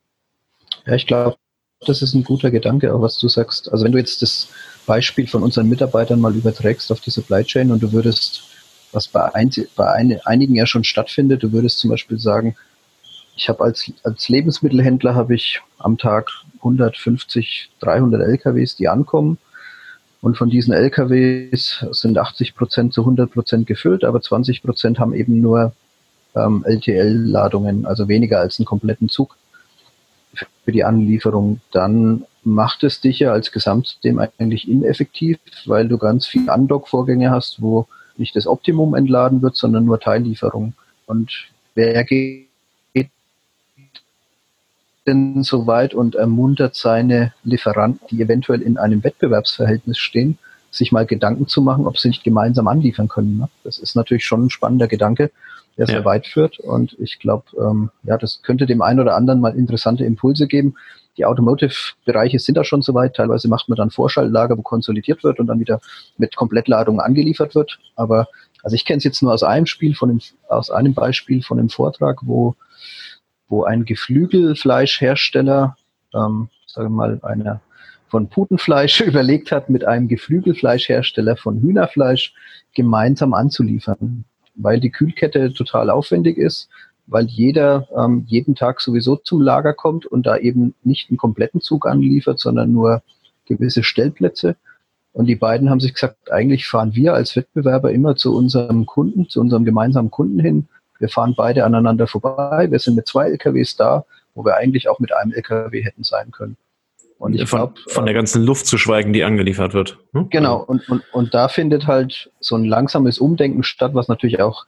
Ja, 0.87 0.95
ich 0.95 1.07
glaube, 1.07 1.37
das 1.87 2.03
ist 2.03 2.15
ein 2.15 2.25
guter 2.25 2.51
Gedanke, 2.51 2.95
auch 2.95 3.01
was 3.01 3.19
du 3.19 3.29
sagst. 3.29 3.73
Also 3.73 3.85
wenn 3.85 3.93
du 3.93 3.99
jetzt 3.99 4.21
das 4.21 4.49
Beispiel 4.87 5.27
von 5.27 5.43
unseren 5.43 5.69
Mitarbeitern 5.69 6.21
mal 6.21 6.35
überträgst 6.35 6.93
auf 6.93 7.01
die 7.01 7.11
Supply 7.11 7.43
Chain 7.43 7.71
und 7.71 7.83
du 7.83 7.93
würdest, 7.93 8.43
was 8.93 9.09
bei, 9.09 9.35
ein, 9.35 9.51
bei 9.77 9.91
ein, 9.91 10.21
einigen 10.25 10.57
ja 10.57 10.67
schon 10.67 10.85
stattfindet, 10.85 11.43
du 11.43 11.53
würdest 11.53 11.79
zum 11.79 11.91
Beispiel 11.91 12.19
sagen, 12.19 12.55
ich 13.35 13.49
habe 13.49 13.65
als, 13.65 13.91
als 14.03 14.29
Lebensmittelhändler 14.29 15.15
habe 15.15 15.35
ich 15.35 15.63
am 15.79 15.97
Tag 15.97 16.29
150, 16.59 17.71
300 17.81 18.21
LKWs, 18.21 18.77
die 18.77 18.89
ankommen. 18.89 19.39
Und 20.21 20.37
von 20.37 20.51
diesen 20.51 20.75
LKWs 20.75 21.87
sind 21.93 22.19
80 22.19 22.55
Prozent 22.55 22.93
zu 22.93 23.01
100 23.01 23.33
Prozent 23.33 23.67
gefüllt, 23.67 24.05
aber 24.05 24.21
20 24.21 24.63
Prozent 24.63 24.99
haben 24.99 25.15
eben 25.15 25.41
nur 25.41 25.73
ähm, 26.37 26.63
LTL-Ladungen, 26.67 27.87
also 27.87 28.07
weniger 28.09 28.41
als 28.41 28.59
einen 28.59 28.67
kompletten 28.67 29.09
Zug 29.09 29.39
für 30.65 30.73
die 30.73 30.85
Anlieferung, 30.85 31.61
dann 31.73 32.25
macht 32.43 32.85
es 32.85 33.01
dich 33.01 33.19
ja 33.19 33.33
als 33.33 33.53
Gesamtsystem 33.53 34.19
eigentlich 34.19 34.69
ineffektiv, 34.69 35.39
weil 35.67 35.89
du 35.89 35.99
ganz 35.99 36.27
viele 36.27 36.53
Undock-Vorgänge 36.53 37.31
hast, 37.31 37.61
wo 37.61 37.87
nicht 38.17 38.37
das 38.37 38.47
Optimum 38.47 38.95
entladen 38.95 39.43
wird, 39.43 39.57
sondern 39.57 39.85
nur 39.85 40.01
Teillieferung. 40.01 40.75
Und 41.07 41.49
wer 41.75 42.05
geht 42.05 42.47
denn 45.07 45.43
so 45.43 45.67
weit 45.67 45.95
und 45.95 46.15
ermuntert 46.15 46.77
seine 46.77 47.33
Lieferanten, 47.43 48.07
die 48.11 48.23
eventuell 48.23 48.61
in 48.63 48.77
einem 48.77 49.03
Wettbewerbsverhältnis 49.03 49.99
stehen, 49.99 50.39
sich 50.71 50.93
mal 50.93 51.07
Gedanken 51.07 51.49
zu 51.49 51.63
machen, 51.63 51.87
ob 51.87 51.99
sie 51.99 52.09
nicht 52.09 52.23
gemeinsam 52.23 52.69
anliefern 52.69 53.09
können. 53.09 53.39
Ne? 53.39 53.49
Das 53.65 53.79
ist 53.79 53.97
natürlich 53.97 54.25
schon 54.25 54.47
ein 54.47 54.51
spannender 54.51 54.87
Gedanke 54.87 55.31
der 55.77 55.87
sehr 55.87 56.01
ja. 56.01 56.05
weit 56.05 56.27
führt. 56.27 56.59
Und 56.59 56.97
ich 56.99 57.19
glaube, 57.19 57.45
ähm, 57.59 57.91
ja, 58.03 58.19
das 58.19 58.43
könnte 58.43 58.67
dem 58.67 58.83
einen 58.83 59.01
oder 59.01 59.17
anderen 59.17 59.41
mal 59.41 59.57
interessante 59.57 60.05
Impulse 60.05 60.47
geben. 60.47 60.75
Die 61.17 61.25
Automotive-Bereiche 61.25 62.39
sind 62.39 62.57
da 62.57 62.65
schon 62.65 62.83
soweit. 62.83 63.17
Teilweise 63.17 63.49
macht 63.49 63.69
man 63.69 63.77
dann 63.77 63.91
Vorschaltlager, 63.91 64.57
wo 64.57 64.63
konsolidiert 64.63 65.25
wird 65.25 65.41
und 65.41 65.47
dann 65.47 65.61
wieder 65.61 65.81
mit 66.19 66.37
Komplettladungen 66.37 67.01
angeliefert 67.01 67.55
wird. 67.55 67.79
Aber 67.97 68.29
also 68.63 68.75
ich 68.75 68.85
kenne 68.85 68.99
es 68.99 69.05
jetzt 69.05 69.23
nur 69.23 69.33
aus 69.33 69.43
einem 69.43 69.67
Spiel, 69.67 69.95
von 69.95 70.09
dem, 70.11 70.21
aus 70.49 70.71
einem 70.71 70.95
Beispiel 70.95 71.43
von 71.43 71.59
einem 71.59 71.71
Vortrag, 71.71 72.21
wo, 72.23 72.55
wo 73.49 73.65
ein 73.65 73.85
Geflügelfleischhersteller, 73.85 75.77
ähm, 76.15 76.49
sagen 76.67 76.89
wir 76.89 76.97
mal, 76.97 77.19
einer 77.23 77.61
von 78.09 78.29
Putenfleisch 78.29 79.01
überlegt 79.07 79.51
hat, 79.53 79.71
mit 79.71 79.85
einem 79.85 80.09
Geflügelfleischhersteller 80.09 81.37
von 81.37 81.61
Hühnerfleisch 81.61 82.35
gemeinsam 82.75 83.35
anzuliefern 83.35 84.25
weil 84.55 84.81
die 84.81 84.91
Kühlkette 84.91 85.53
total 85.53 85.91
aufwendig 85.91 86.39
ist, 86.39 86.69
weil 87.07 87.27
jeder 87.27 87.89
ähm, 87.97 88.25
jeden 88.27 88.55
Tag 88.55 88.81
sowieso 88.81 89.17
zum 89.17 89.41
Lager 89.41 89.75
kommt 89.75 90.07
und 90.07 90.27
da 90.27 90.37
eben 90.37 90.75
nicht 90.85 91.11
einen 91.11 91.17
kompletten 91.17 91.61
Zug 91.61 91.87
anliefert, 91.87 92.39
sondern 92.39 92.73
nur 92.73 93.03
gewisse 93.47 93.83
Stellplätze. 93.83 94.57
Und 95.13 95.27
die 95.27 95.37
beiden 95.37 95.71
haben 95.71 95.81
sich 95.81 95.95
gesagt, 95.95 96.31
eigentlich 96.31 96.69
fahren 96.69 96.95
wir 96.95 97.15
als 97.15 97.35
Wettbewerber 97.35 97.91
immer 97.91 98.15
zu 98.15 98.35
unserem 98.35 98.87
Kunden, 98.87 99.29
zu 99.29 99.41
unserem 99.41 99.65
gemeinsamen 99.65 100.11
Kunden 100.11 100.39
hin. 100.39 100.69
Wir 101.01 101.09
fahren 101.09 101.35
beide 101.37 101.65
aneinander 101.65 102.07
vorbei. 102.07 102.71
Wir 102.71 102.79
sind 102.79 102.95
mit 102.95 103.09
zwei 103.09 103.29
LKWs 103.31 103.75
da, 103.77 104.05
wo 104.35 104.45
wir 104.45 104.57
eigentlich 104.57 104.89
auch 104.89 105.01
mit 105.01 105.13
einem 105.13 105.33
LKW 105.33 105.83
hätten 105.83 106.05
sein 106.05 106.31
können. 106.31 106.57
Und 107.21 107.35
ich 107.35 107.49
von, 107.49 107.59
glaub, 107.59 107.79
von 107.89 108.07
der 108.07 108.15
ganzen 108.15 108.43
Luft 108.43 108.67
zu 108.67 108.79
schweigen, 108.79 109.13
die 109.13 109.25
angeliefert 109.25 109.75
wird. 109.75 109.99
Hm? 110.15 110.31
Genau, 110.31 110.57
und, 110.57 110.89
und, 110.89 111.03
und 111.13 111.35
da 111.35 111.49
findet 111.49 111.87
halt 111.87 112.31
so 112.41 112.57
ein 112.57 112.65
langsames 112.65 113.19
Umdenken 113.19 113.63
statt, 113.63 113.93
was 113.95 114.09
natürlich 114.09 114.41
auch 114.41 114.65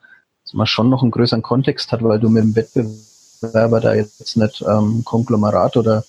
mal 0.53 0.67
schon 0.67 0.87
noch 0.87 1.01
einen 1.01 1.09
größeren 1.09 1.41
Kontext 1.41 1.91
hat, 1.91 2.03
weil 2.03 2.19
du 2.19 2.29
mit 2.29 2.43
dem 2.43 2.55
Wettbewerber 2.55 3.79
da 3.79 3.95
jetzt 3.95 4.37
nicht 4.37 4.63
ähm, 4.67 5.01
Konglomerat 5.03 5.77
oder 5.77 6.03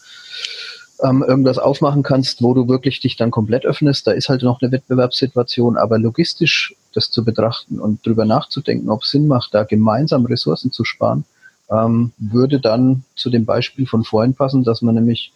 ähm, 1.02 1.24
irgendwas 1.26 1.58
aufmachen 1.58 2.02
kannst, 2.02 2.42
wo 2.42 2.52
du 2.52 2.68
wirklich 2.68 3.00
dich 3.00 3.16
dann 3.16 3.30
komplett 3.30 3.64
öffnest. 3.64 4.06
Da 4.06 4.12
ist 4.12 4.28
halt 4.28 4.42
noch 4.42 4.60
eine 4.60 4.70
Wettbewerbssituation, 4.70 5.78
aber 5.78 5.98
logistisch 5.98 6.74
das 6.92 7.10
zu 7.10 7.24
betrachten 7.24 7.80
und 7.80 8.04
drüber 8.04 8.26
nachzudenken, 8.26 8.90
ob 8.90 9.02
es 9.02 9.10
Sinn 9.10 9.26
macht, 9.28 9.54
da 9.54 9.64
gemeinsam 9.64 10.26
Ressourcen 10.26 10.72
zu 10.72 10.84
sparen, 10.84 11.24
ähm, 11.70 12.12
würde 12.18 12.60
dann 12.60 13.04
zu 13.16 13.30
dem 13.30 13.46
Beispiel 13.46 13.86
von 13.86 14.04
vorhin 14.04 14.34
passen, 14.34 14.62
dass 14.62 14.82
man 14.82 14.94
nämlich 14.94 15.32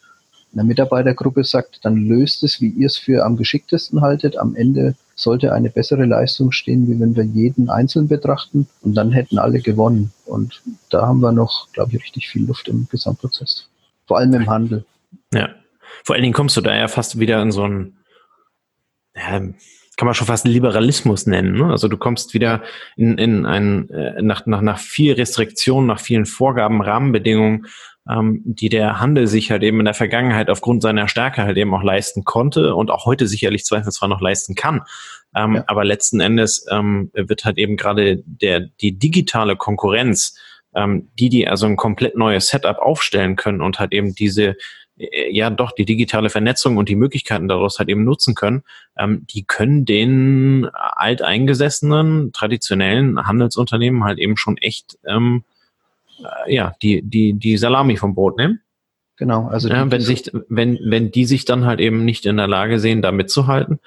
einer 0.52 0.64
Mitarbeitergruppe 0.64 1.44
sagt, 1.44 1.80
dann 1.84 1.96
löst 2.06 2.42
es, 2.42 2.61
wie 2.61 2.68
ihr 2.68 2.87
es 2.87 2.96
für 2.96 3.24
am 3.24 3.37
geschicktesten 3.37 4.00
haltet. 4.00 4.37
Am 4.37 4.54
Ende 4.56 4.94
sollte 5.14 5.52
eine 5.52 5.70
bessere 5.70 6.04
Leistung 6.04 6.52
stehen, 6.52 6.88
wie 6.88 6.98
wenn 7.00 7.16
wir 7.16 7.24
jeden 7.24 7.70
einzeln 7.70 8.08
betrachten 8.08 8.68
und 8.82 8.94
dann 8.94 9.12
hätten 9.12 9.38
alle 9.38 9.61
gewonnen. 9.61 10.12
Und 10.24 10.62
da 10.90 11.06
haben 11.06 11.20
wir 11.20 11.32
noch, 11.32 11.70
glaube 11.72 11.92
ich, 11.92 12.02
richtig 12.02 12.28
viel 12.28 12.46
Luft 12.46 12.68
im 12.68 12.88
Gesamtprozess. 12.90 13.68
Vor 14.06 14.18
allem 14.18 14.32
im 14.34 14.48
Handel. 14.48 14.84
Ja. 15.32 15.50
Vor 16.04 16.14
allen 16.14 16.22
Dingen 16.22 16.34
kommst 16.34 16.56
du 16.56 16.61
da 16.61 16.74
ja 16.74 16.88
fast 16.88 17.18
wieder 17.18 17.42
in 17.42 17.50
so 17.50 17.64
ein, 17.64 17.96
ja, 19.14 19.40
kann 19.98 20.06
man 20.06 20.14
schon 20.14 20.28
fast 20.28 20.46
Liberalismus 20.46 21.26
nennen. 21.26 21.58
Ne? 21.58 21.70
Also 21.72 21.88
du 21.88 21.96
kommst 21.96 22.32
wieder 22.32 22.62
in, 22.96 23.18
in 23.18 23.44
ein, 23.44 23.90
äh, 23.90 24.22
nach, 24.22 24.46
nach, 24.46 24.62
nach 24.62 24.78
viel 24.78 25.14
Restriktionen, 25.14 25.88
nach 25.88 25.98
vielen 25.98 26.24
Vorgaben, 26.24 26.80
Rahmenbedingungen, 26.80 27.66
ähm, 28.09 28.42
die 28.44 28.68
der 28.68 29.01
Handel 29.01 29.27
sich 29.27 29.51
halt 29.51 29.62
eben 29.62 29.79
in 29.81 29.85
der 29.85 29.94
Vergangenheit 29.94 30.51
aufgrund 30.51 30.83
seiner 30.83 31.09
Stärke 31.09 31.42
halt 31.42 31.57
eben 31.57 31.75
auch 31.75 31.83
leisten 31.83 32.25
konnte 32.25 32.75
und 32.75 32.90
auch 32.90 33.07
heute 33.07 33.27
sicherlich 33.27 33.64
zweifelsfrei 33.64 34.07
noch 34.07 34.21
leisten 34.21 34.55
kann. 34.55 34.83
Ähm, 35.37 35.57
ja. 35.57 35.64
Aber 35.66 35.85
letzten 35.85 36.21
Endes 36.21 36.66
ähm, 36.71 37.11
wird 37.12 37.44
halt 37.44 37.59
eben 37.59 37.77
gerade 37.77 38.23
der, 38.25 38.61
die 38.61 38.99
digitale 38.99 39.57
Konkurrenz, 39.57 40.37
ähm, 40.75 41.09
die, 41.18 41.29
die 41.29 41.47
also 41.47 41.66
ein 41.66 41.77
komplett 41.77 42.16
neues 42.16 42.49
Setup 42.49 42.79
aufstellen 42.79 43.37
können 43.37 43.61
und 43.61 43.79
halt 43.79 43.92
eben 43.92 44.14
diese 44.14 44.57
äh, 44.99 45.31
ja 45.31 45.51
doch 45.51 45.73
die 45.73 45.85
digitale 45.85 46.31
Vernetzung 46.31 46.79
und 46.79 46.88
die 46.88 46.97
Möglichkeiten 46.97 47.49
daraus 47.49 47.79
halt 47.79 47.90
eben 47.90 48.05
nutzen 48.05 48.35
können, 48.35 48.62
ähm, 48.99 49.27
die 49.29 49.44
können 49.44 49.85
den 49.85 50.68
alteingesessenen, 50.73 52.33
traditionellen 52.33 53.27
Handelsunternehmen 53.27 54.05
halt 54.05 54.18
eben 54.18 54.38
schon 54.38 54.57
echt 54.57 54.99
ähm, 55.07 55.44
äh, 55.44 55.58
ja, 56.46 56.74
die, 56.83 57.02
die, 57.02 57.35
die 57.35 57.57
Salami 57.57 57.96
vom 57.96 58.14
Brot 58.14 58.37
nehmen. 58.37 58.61
Genau, 59.16 59.48
also 59.48 59.68
ja, 59.68 59.90
wenn 59.90 60.00
sich, 60.00 60.31
wenn, 60.48 60.78
wenn 60.85 61.11
die 61.11 61.24
sich 61.24 61.44
dann 61.44 61.66
halt 61.66 61.81
eben 61.81 62.04
nicht 62.04 62.24
in 62.24 62.37
der 62.37 62.46
Lage 62.46 62.78
sehen, 62.78 63.02
da 63.02 63.11
mitzuhalten, 63.11 63.81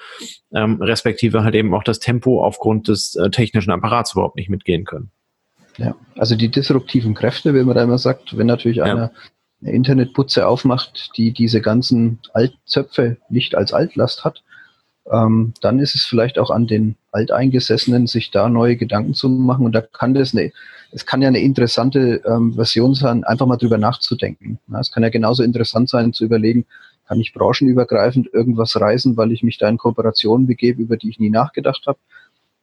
ähm, 0.53 0.81
respektive 0.81 1.45
halt 1.45 1.55
eben 1.55 1.73
auch 1.73 1.83
das 1.83 1.99
Tempo 1.99 2.43
aufgrund 2.43 2.89
des 2.89 3.15
äh, 3.15 3.29
technischen 3.29 3.71
Apparats 3.71 4.11
überhaupt 4.11 4.35
nicht 4.35 4.49
mitgehen 4.49 4.83
können. 4.83 5.09
Ja, 5.77 5.95
also 6.17 6.35
die 6.35 6.49
disruptiven 6.49 7.13
Kräfte, 7.13 7.53
wie 7.55 7.63
man 7.63 7.75
da 7.75 7.83
immer 7.83 7.97
sagt, 7.97 8.37
wenn 8.37 8.47
natürlich 8.47 8.77
ja. 8.77 8.83
einer 8.83 9.11
eine 9.61 9.71
Internetputze 9.71 10.47
aufmacht, 10.47 11.11
die 11.17 11.31
diese 11.31 11.61
ganzen 11.61 12.19
Altzöpfe 12.33 13.17
nicht 13.29 13.55
als 13.55 13.73
Altlast 13.73 14.25
hat, 14.25 14.43
ähm, 15.09 15.53
dann 15.61 15.79
ist 15.79 15.95
es 15.95 16.05
vielleicht 16.05 16.37
auch 16.37 16.51
an 16.51 16.67
den 16.67 16.95
Alteingesessenen, 17.11 18.07
sich 18.07 18.31
da 18.31 18.49
neue 18.49 18.75
Gedanken 18.77 19.13
zu 19.13 19.29
machen. 19.29 19.65
Und 19.65 19.73
da 19.73 19.81
kann 19.81 20.13
das 20.13 20.33
eine, 20.33 20.51
es 20.91 21.05
kann 21.05 21.21
ja 21.21 21.27
eine 21.27 21.39
interessante 21.39 22.21
ähm, 22.25 22.53
Version 22.53 22.93
sein, 22.93 23.23
einfach 23.23 23.45
mal 23.45 23.57
drüber 23.57 23.77
nachzudenken. 23.77 24.59
Ja, 24.71 24.79
es 24.79 24.91
kann 24.91 25.03
ja 25.03 25.09
genauso 25.09 25.43
interessant 25.43 25.89
sein, 25.89 26.13
zu 26.13 26.25
überlegen, 26.25 26.65
kann 27.07 27.19
ich 27.19 27.33
branchenübergreifend 27.33 28.29
irgendwas 28.33 28.79
reisen, 28.79 29.17
weil 29.17 29.31
ich 29.31 29.43
mich 29.43 29.57
da 29.57 29.67
in 29.67 29.77
Kooperationen 29.77 30.47
begebe, 30.47 30.81
über 30.81 30.97
die 30.97 31.09
ich 31.09 31.19
nie 31.19 31.29
nachgedacht 31.29 31.85
habe 31.87 31.99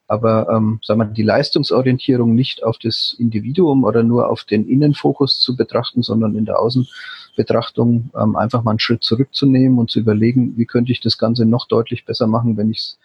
aber 0.09 0.49
ähm, 0.49 0.81
sagen 0.83 1.01
wir, 1.01 1.05
die 1.05 1.23
Leistungsorientierung 1.23 2.35
nicht 2.35 2.65
auf 2.65 2.79
das 2.79 3.15
Individuum 3.19 3.85
oder 3.85 4.03
nur 4.03 4.29
auf 4.29 4.45
den 4.45 4.67
Innenfokus 4.67 5.41
zu 5.41 5.55
betrachten, 5.55 6.03
sondern 6.03 6.35
in 6.35 6.47
der 6.47 6.59
Außenbetrachtung 6.59 8.11
ähm, 8.19 8.35
einfach 8.35 8.65
mal 8.65 8.73
einen 8.73 8.81
Schritt 8.81 9.05
zurückzunehmen 9.05 9.79
und 9.79 9.91
zu 9.91 10.01
überlegen, 10.01 10.57
wie 10.57 10.67
könnte 10.67 10.93
ich 10.93 11.01
das 11.01 11.19
Ganze 11.19 11.45
noch 11.45 11.69
deutlich 11.69 12.07
besser 12.07 12.27
machen, 12.27 12.57
wenn 12.57 12.71
ich 12.71 12.79
es 12.79 12.99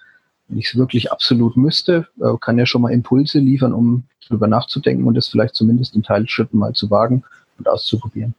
wenn 0.49 0.59
ich 0.59 0.67
es 0.67 0.75
wirklich 0.75 1.11
absolut 1.11 1.55
müsste, 1.55 2.07
äh, 2.19 2.33
kann 2.39 2.57
ja 2.57 2.65
schon 2.65 2.81
mal 2.81 2.91
Impulse 2.91 3.39
liefern, 3.39 3.73
um 3.73 4.03
darüber 4.27 4.47
nachzudenken 4.47 5.05
und 5.05 5.17
es 5.17 5.27
vielleicht 5.27 5.55
zumindest 5.55 5.95
in 5.95 6.03
Teilschritten 6.03 6.59
mal 6.59 6.73
zu 6.73 6.89
wagen 6.89 7.23
und 7.57 7.67
auszuprobieren. 7.67 8.35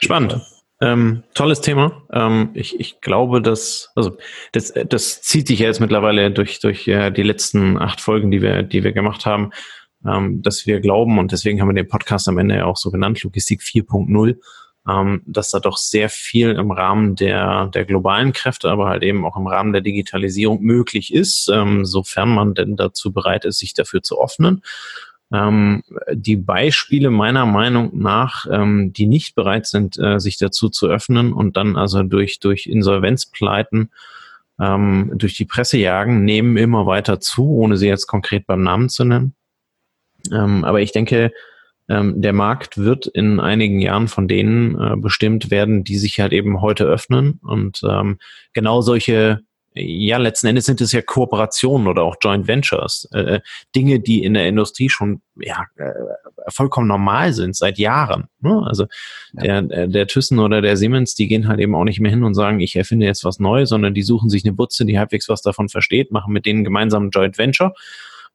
Spannend. 0.00 0.40
Ähm, 0.80 1.24
tolles 1.34 1.60
Thema. 1.60 2.02
Ähm, 2.12 2.50
ich, 2.54 2.78
ich 2.78 3.00
glaube, 3.00 3.42
dass, 3.42 3.90
also 3.96 4.16
das, 4.52 4.72
das 4.88 5.22
zieht 5.22 5.48
sich 5.48 5.58
ja 5.58 5.66
jetzt 5.66 5.80
mittlerweile 5.80 6.30
durch, 6.30 6.60
durch 6.60 6.86
äh, 6.86 7.10
die 7.10 7.24
letzten 7.24 7.78
acht 7.78 8.00
Folgen, 8.00 8.30
die 8.30 8.42
wir, 8.42 8.62
die 8.62 8.84
wir 8.84 8.92
gemacht 8.92 9.26
haben, 9.26 9.50
ähm, 10.06 10.40
dass 10.42 10.66
wir 10.66 10.80
glauben, 10.80 11.18
und 11.18 11.32
deswegen 11.32 11.60
haben 11.60 11.68
wir 11.68 11.74
den 11.74 11.88
Podcast 11.88 12.28
am 12.28 12.38
Ende 12.38 12.56
ja 12.56 12.66
auch 12.66 12.76
so 12.76 12.92
genannt, 12.92 13.22
Logistik 13.24 13.60
4.0, 13.62 14.36
ähm, 14.88 15.22
dass 15.26 15.50
da 15.50 15.58
doch 15.58 15.76
sehr 15.76 16.08
viel 16.08 16.52
im 16.52 16.70
Rahmen 16.70 17.16
der, 17.16 17.66
der 17.66 17.84
globalen 17.84 18.32
Kräfte, 18.32 18.70
aber 18.70 18.88
halt 18.88 19.02
eben 19.02 19.24
auch 19.26 19.36
im 19.36 19.48
Rahmen 19.48 19.72
der 19.72 19.82
Digitalisierung 19.82 20.62
möglich 20.62 21.12
ist, 21.12 21.50
ähm, 21.52 21.84
sofern 21.84 22.32
man 22.32 22.54
denn 22.54 22.76
dazu 22.76 23.12
bereit 23.12 23.44
ist, 23.44 23.58
sich 23.58 23.74
dafür 23.74 24.02
zu 24.02 24.22
öffnen. 24.22 24.62
Ähm, 25.32 25.82
die 26.12 26.36
Beispiele 26.36 27.10
meiner 27.10 27.44
Meinung 27.44 27.90
nach, 27.98 28.46
ähm, 28.50 28.92
die 28.92 29.06
nicht 29.06 29.34
bereit 29.34 29.66
sind, 29.66 29.98
äh, 29.98 30.18
sich 30.18 30.38
dazu 30.38 30.68
zu 30.70 30.86
öffnen 30.86 31.32
und 31.32 31.56
dann 31.56 31.76
also 31.76 32.02
durch, 32.02 32.40
durch 32.40 32.66
Insolvenzpleiten 32.66 33.90
ähm, 34.60 35.12
durch 35.14 35.34
die 35.34 35.44
Presse 35.44 35.78
jagen, 35.78 36.24
nehmen 36.24 36.56
immer 36.56 36.86
weiter 36.86 37.20
zu, 37.20 37.48
ohne 37.50 37.76
sie 37.76 37.88
jetzt 37.88 38.06
konkret 38.06 38.46
beim 38.46 38.62
Namen 38.62 38.88
zu 38.88 39.04
nennen. 39.04 39.34
Ähm, 40.32 40.64
aber 40.64 40.80
ich 40.80 40.92
denke, 40.92 41.32
ähm, 41.88 42.20
der 42.20 42.32
Markt 42.32 42.76
wird 42.76 43.06
in 43.06 43.40
einigen 43.40 43.80
Jahren 43.80 44.08
von 44.08 44.28
denen 44.28 44.78
äh, 44.78 44.96
bestimmt 44.96 45.50
werden, 45.50 45.84
die 45.84 45.96
sich 45.96 46.20
halt 46.20 46.32
eben 46.32 46.60
heute 46.60 46.84
öffnen 46.84 47.40
und 47.42 47.80
ähm, 47.88 48.18
genau 48.52 48.80
solche 48.80 49.40
ja, 49.78 50.18
letzten 50.18 50.48
Endes 50.48 50.66
sind 50.66 50.80
es 50.80 50.92
ja 50.92 51.02
Kooperationen 51.02 51.86
oder 51.86 52.02
auch 52.02 52.16
Joint 52.20 52.46
Ventures, 52.46 53.08
äh, 53.12 53.36
äh, 53.36 53.40
Dinge, 53.74 54.00
die 54.00 54.24
in 54.24 54.34
der 54.34 54.48
Industrie 54.48 54.88
schon 54.88 55.22
ja 55.36 55.66
äh, 55.76 55.92
vollkommen 56.48 56.88
normal 56.88 57.32
sind 57.32 57.56
seit 57.56 57.78
Jahren. 57.78 58.28
Ne? 58.40 58.62
Also 58.66 58.86
ja. 59.34 59.62
der, 59.62 59.86
der 59.86 60.06
Thyssen 60.06 60.38
oder 60.38 60.60
der 60.60 60.76
Siemens, 60.76 61.14
die 61.14 61.28
gehen 61.28 61.48
halt 61.48 61.60
eben 61.60 61.74
auch 61.74 61.84
nicht 61.84 62.00
mehr 62.00 62.10
hin 62.10 62.24
und 62.24 62.34
sagen, 62.34 62.60
ich 62.60 62.76
erfinde 62.76 63.06
jetzt 63.06 63.24
was 63.24 63.38
Neues, 63.38 63.68
sondern 63.68 63.94
die 63.94 64.02
suchen 64.02 64.30
sich 64.30 64.44
eine 64.44 64.52
Butze, 64.52 64.84
die 64.84 64.98
halbwegs 64.98 65.28
was 65.28 65.42
davon 65.42 65.68
versteht, 65.68 66.10
machen 66.10 66.32
mit 66.32 66.46
denen 66.46 66.64
gemeinsam 66.64 67.10
Joint 67.10 67.38
Venture 67.38 67.74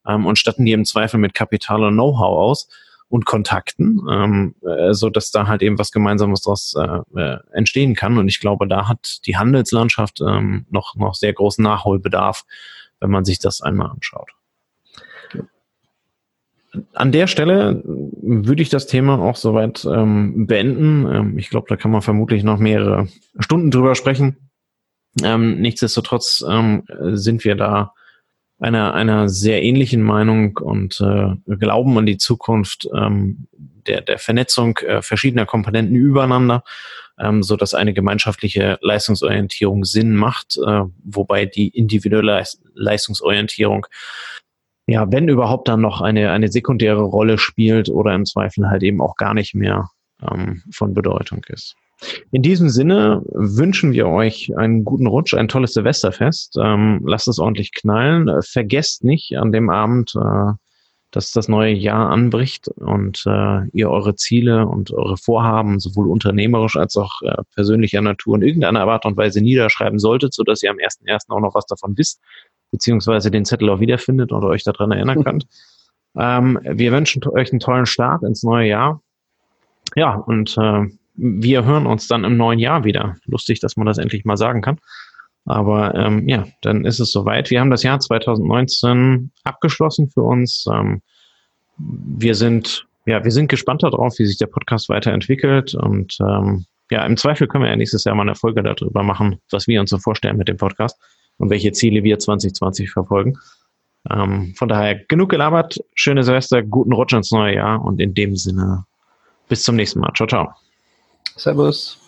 ähm, 0.07 0.25
und 0.25 0.37
statten 0.37 0.65
die 0.65 0.73
im 0.73 0.85
Zweifel 0.85 1.19
mit 1.19 1.33
Kapital 1.33 1.83
und 1.83 1.93
Know-how 1.93 2.37
aus 2.37 2.67
und 3.13 3.25
Kontakten, 3.27 4.01
ähm, 4.09 4.55
äh, 4.65 4.95
so 4.95 5.11
dass 5.11 5.29
da 5.29 5.45
halt 5.45 5.61
eben 5.61 5.77
was 5.77 5.91
Gemeinsames 5.91 6.41
daraus 6.41 6.73
äh, 6.73 7.19
äh, 7.21 7.37
entstehen 7.51 7.93
kann. 7.93 8.17
Und 8.17 8.27
ich 8.27 8.39
glaube, 8.39 8.67
da 8.67 8.87
hat 8.87 9.19
die 9.27 9.37
Handelslandschaft 9.37 10.19
ähm, 10.27 10.65
noch 10.71 10.95
noch 10.95 11.13
sehr 11.13 11.31
großen 11.31 11.63
Nachholbedarf, 11.63 12.43
wenn 12.99 13.11
man 13.11 13.23
sich 13.23 13.37
das 13.37 13.61
einmal 13.61 13.91
anschaut. 13.91 14.31
An 16.93 17.11
der 17.11 17.27
Stelle 17.27 17.83
würde 17.85 18.63
ich 18.63 18.69
das 18.69 18.87
Thema 18.87 19.19
auch 19.19 19.35
soweit 19.35 19.85
ähm, 19.85 20.47
beenden. 20.47 21.05
Ähm, 21.05 21.37
ich 21.37 21.51
glaube, 21.51 21.67
da 21.69 21.75
kann 21.75 21.91
man 21.91 22.01
vermutlich 22.01 22.43
noch 22.43 22.57
mehrere 22.57 23.09
Stunden 23.37 23.69
drüber 23.69 23.93
sprechen. 23.93 24.37
Ähm, 25.23 25.61
nichtsdestotrotz 25.61 26.43
ähm, 26.49 26.81
sind 27.11 27.43
wir 27.43 27.53
da 27.53 27.93
einer, 28.63 28.93
einer 28.93 29.27
sehr 29.27 29.61
ähnlichen 29.61 30.01
Meinung 30.01 30.57
und 30.57 31.01
äh, 31.01 31.55
glauben 31.57 31.97
an 31.97 32.05
die 32.05 32.17
Zukunft 32.17 32.87
ähm, 32.95 33.47
der, 33.87 34.01
der 34.01 34.17
Vernetzung 34.17 34.77
äh, 34.77 35.01
verschiedener 35.01 35.45
Komponenten 35.45 35.95
übereinander, 35.95 36.63
ähm, 37.19 37.43
so 37.43 37.57
dass 37.57 37.73
eine 37.73 37.93
gemeinschaftliche 37.93 38.79
Leistungsorientierung 38.81 39.83
Sinn 39.83 40.15
macht, 40.15 40.57
äh, 40.57 40.83
wobei 41.03 41.45
die 41.45 41.67
individuelle 41.67 42.43
Leistungsorientierung 42.73 43.85
ja, 44.85 45.09
wenn 45.11 45.29
überhaupt 45.29 45.69
dann 45.69 45.81
noch 45.81 46.01
eine, 46.01 46.31
eine 46.31 46.49
sekundäre 46.49 47.03
Rolle 47.03 47.37
spielt 47.37 47.89
oder 47.89 48.13
im 48.13 48.25
Zweifel 48.25 48.69
halt 48.69 48.83
eben 48.83 49.01
auch 49.01 49.15
gar 49.15 49.33
nicht 49.33 49.55
mehr 49.55 49.89
ähm, 50.21 50.61
von 50.71 50.93
Bedeutung 50.93 51.41
ist. 51.47 51.75
In 52.31 52.41
diesem 52.41 52.69
Sinne 52.69 53.21
wünschen 53.31 53.93
wir 53.93 54.07
euch 54.07 54.51
einen 54.57 54.83
guten 54.83 55.07
Rutsch, 55.07 55.33
ein 55.33 55.47
tolles 55.47 55.73
Silvesterfest. 55.73 56.57
Ähm, 56.61 57.01
lasst 57.05 57.27
es 57.27 57.39
ordentlich 57.39 57.73
knallen. 57.73 58.29
Vergesst 58.41 59.03
nicht 59.03 59.37
an 59.37 59.51
dem 59.51 59.69
Abend, 59.69 60.13
äh, 60.15 60.53
dass 61.13 61.31
das 61.31 61.47
neue 61.47 61.73
Jahr 61.73 62.09
anbricht 62.09 62.67
und 62.69 63.23
äh, 63.27 63.67
ihr 63.71 63.89
eure 63.89 64.15
Ziele 64.15 64.65
und 64.65 64.91
eure 64.91 65.15
Vorhaben 65.15 65.79
sowohl 65.79 66.09
unternehmerisch 66.09 66.75
als 66.75 66.97
auch 66.97 67.21
äh, 67.21 67.35
persönlicher 67.53 68.01
Natur 68.01 68.35
in 68.37 68.41
irgendeiner 68.41 68.87
Art 68.87 69.05
und 69.05 69.15
Weise 69.15 69.39
niederschreiben 69.39 69.99
solltet, 69.99 70.33
sodass 70.33 70.63
ihr 70.63 70.71
am 70.71 70.77
1.1. 70.77 71.29
auch 71.29 71.39
noch 71.39 71.53
was 71.53 71.67
davon 71.67 71.95
wisst, 71.97 72.19
beziehungsweise 72.71 73.29
den 73.29 73.45
Zettel 73.45 73.69
auch 73.69 73.79
wiederfindet 73.79 74.31
oder 74.31 74.47
euch 74.47 74.63
daran 74.63 74.91
erinnern 74.91 75.23
könnt. 75.23 75.45
ähm, 76.17 76.59
wir 76.63 76.91
wünschen 76.91 77.23
euch 77.27 77.51
einen 77.51 77.59
tollen 77.59 77.85
Start 77.85 78.23
ins 78.23 78.41
neue 78.41 78.69
Jahr. 78.69 79.01
Ja, 79.95 80.15
und 80.15 80.57
äh, 80.57 80.87
wir 81.15 81.65
hören 81.65 81.85
uns 81.85 82.07
dann 82.07 82.23
im 82.23 82.37
neuen 82.37 82.59
Jahr 82.59 82.83
wieder. 82.83 83.15
Lustig, 83.25 83.59
dass 83.59 83.77
man 83.77 83.85
das 83.85 83.97
endlich 83.97 84.25
mal 84.25 84.37
sagen 84.37 84.61
kann. 84.61 84.79
Aber 85.45 85.93
ähm, 85.95 86.27
ja, 86.27 86.45
dann 86.61 86.85
ist 86.85 86.99
es 86.99 87.11
soweit. 87.11 87.49
Wir 87.49 87.59
haben 87.59 87.71
das 87.71 87.83
Jahr 87.83 87.99
2019 87.99 89.31
abgeschlossen 89.43 90.09
für 90.09 90.21
uns. 90.21 90.65
Ähm, 90.71 91.01
wir 91.77 92.35
sind 92.35 92.87
ja, 93.05 93.23
wir 93.23 93.31
sind 93.31 93.49
gespannt 93.49 93.83
darauf, 93.83 94.17
wie 94.17 94.25
sich 94.25 94.37
der 94.37 94.47
Podcast 94.47 94.89
weiterentwickelt. 94.89 95.75
Und 95.75 96.17
ähm, 96.21 96.65
ja, 96.89 97.05
im 97.05 97.17
Zweifel 97.17 97.47
können 97.47 97.63
wir 97.63 97.69
ja 97.69 97.75
nächstes 97.75 98.03
Jahr 98.03 98.15
mal 98.15 98.23
eine 98.23 98.35
Folge 98.35 98.63
darüber 98.63 99.03
machen, 99.03 99.39
was 99.51 99.67
wir 99.67 99.79
uns 99.81 99.89
so 99.89 99.97
vorstellen 99.97 100.37
mit 100.37 100.47
dem 100.47 100.57
Podcast 100.57 100.97
und 101.37 101.49
welche 101.49 101.71
Ziele 101.71 102.03
wir 102.03 102.19
2020 102.19 102.91
verfolgen. 102.91 103.37
Ähm, 104.09 104.53
von 104.55 104.67
daher 104.67 104.95
genug 104.95 105.29
gelabert, 105.29 105.79
schöne 105.95 106.23
Silvester, 106.23 106.61
guten 106.61 106.93
Rutsch 106.93 107.13
ins 107.13 107.31
neue 107.31 107.55
Jahr 107.55 107.83
und 107.83 107.99
in 107.99 108.13
dem 108.13 108.35
Sinne 108.35 108.85
bis 109.49 109.63
zum 109.63 109.75
nächsten 109.75 109.99
Mal. 109.99 110.11
Ciao, 110.13 110.27
ciao. 110.27 110.62
Servus. 111.35 112.02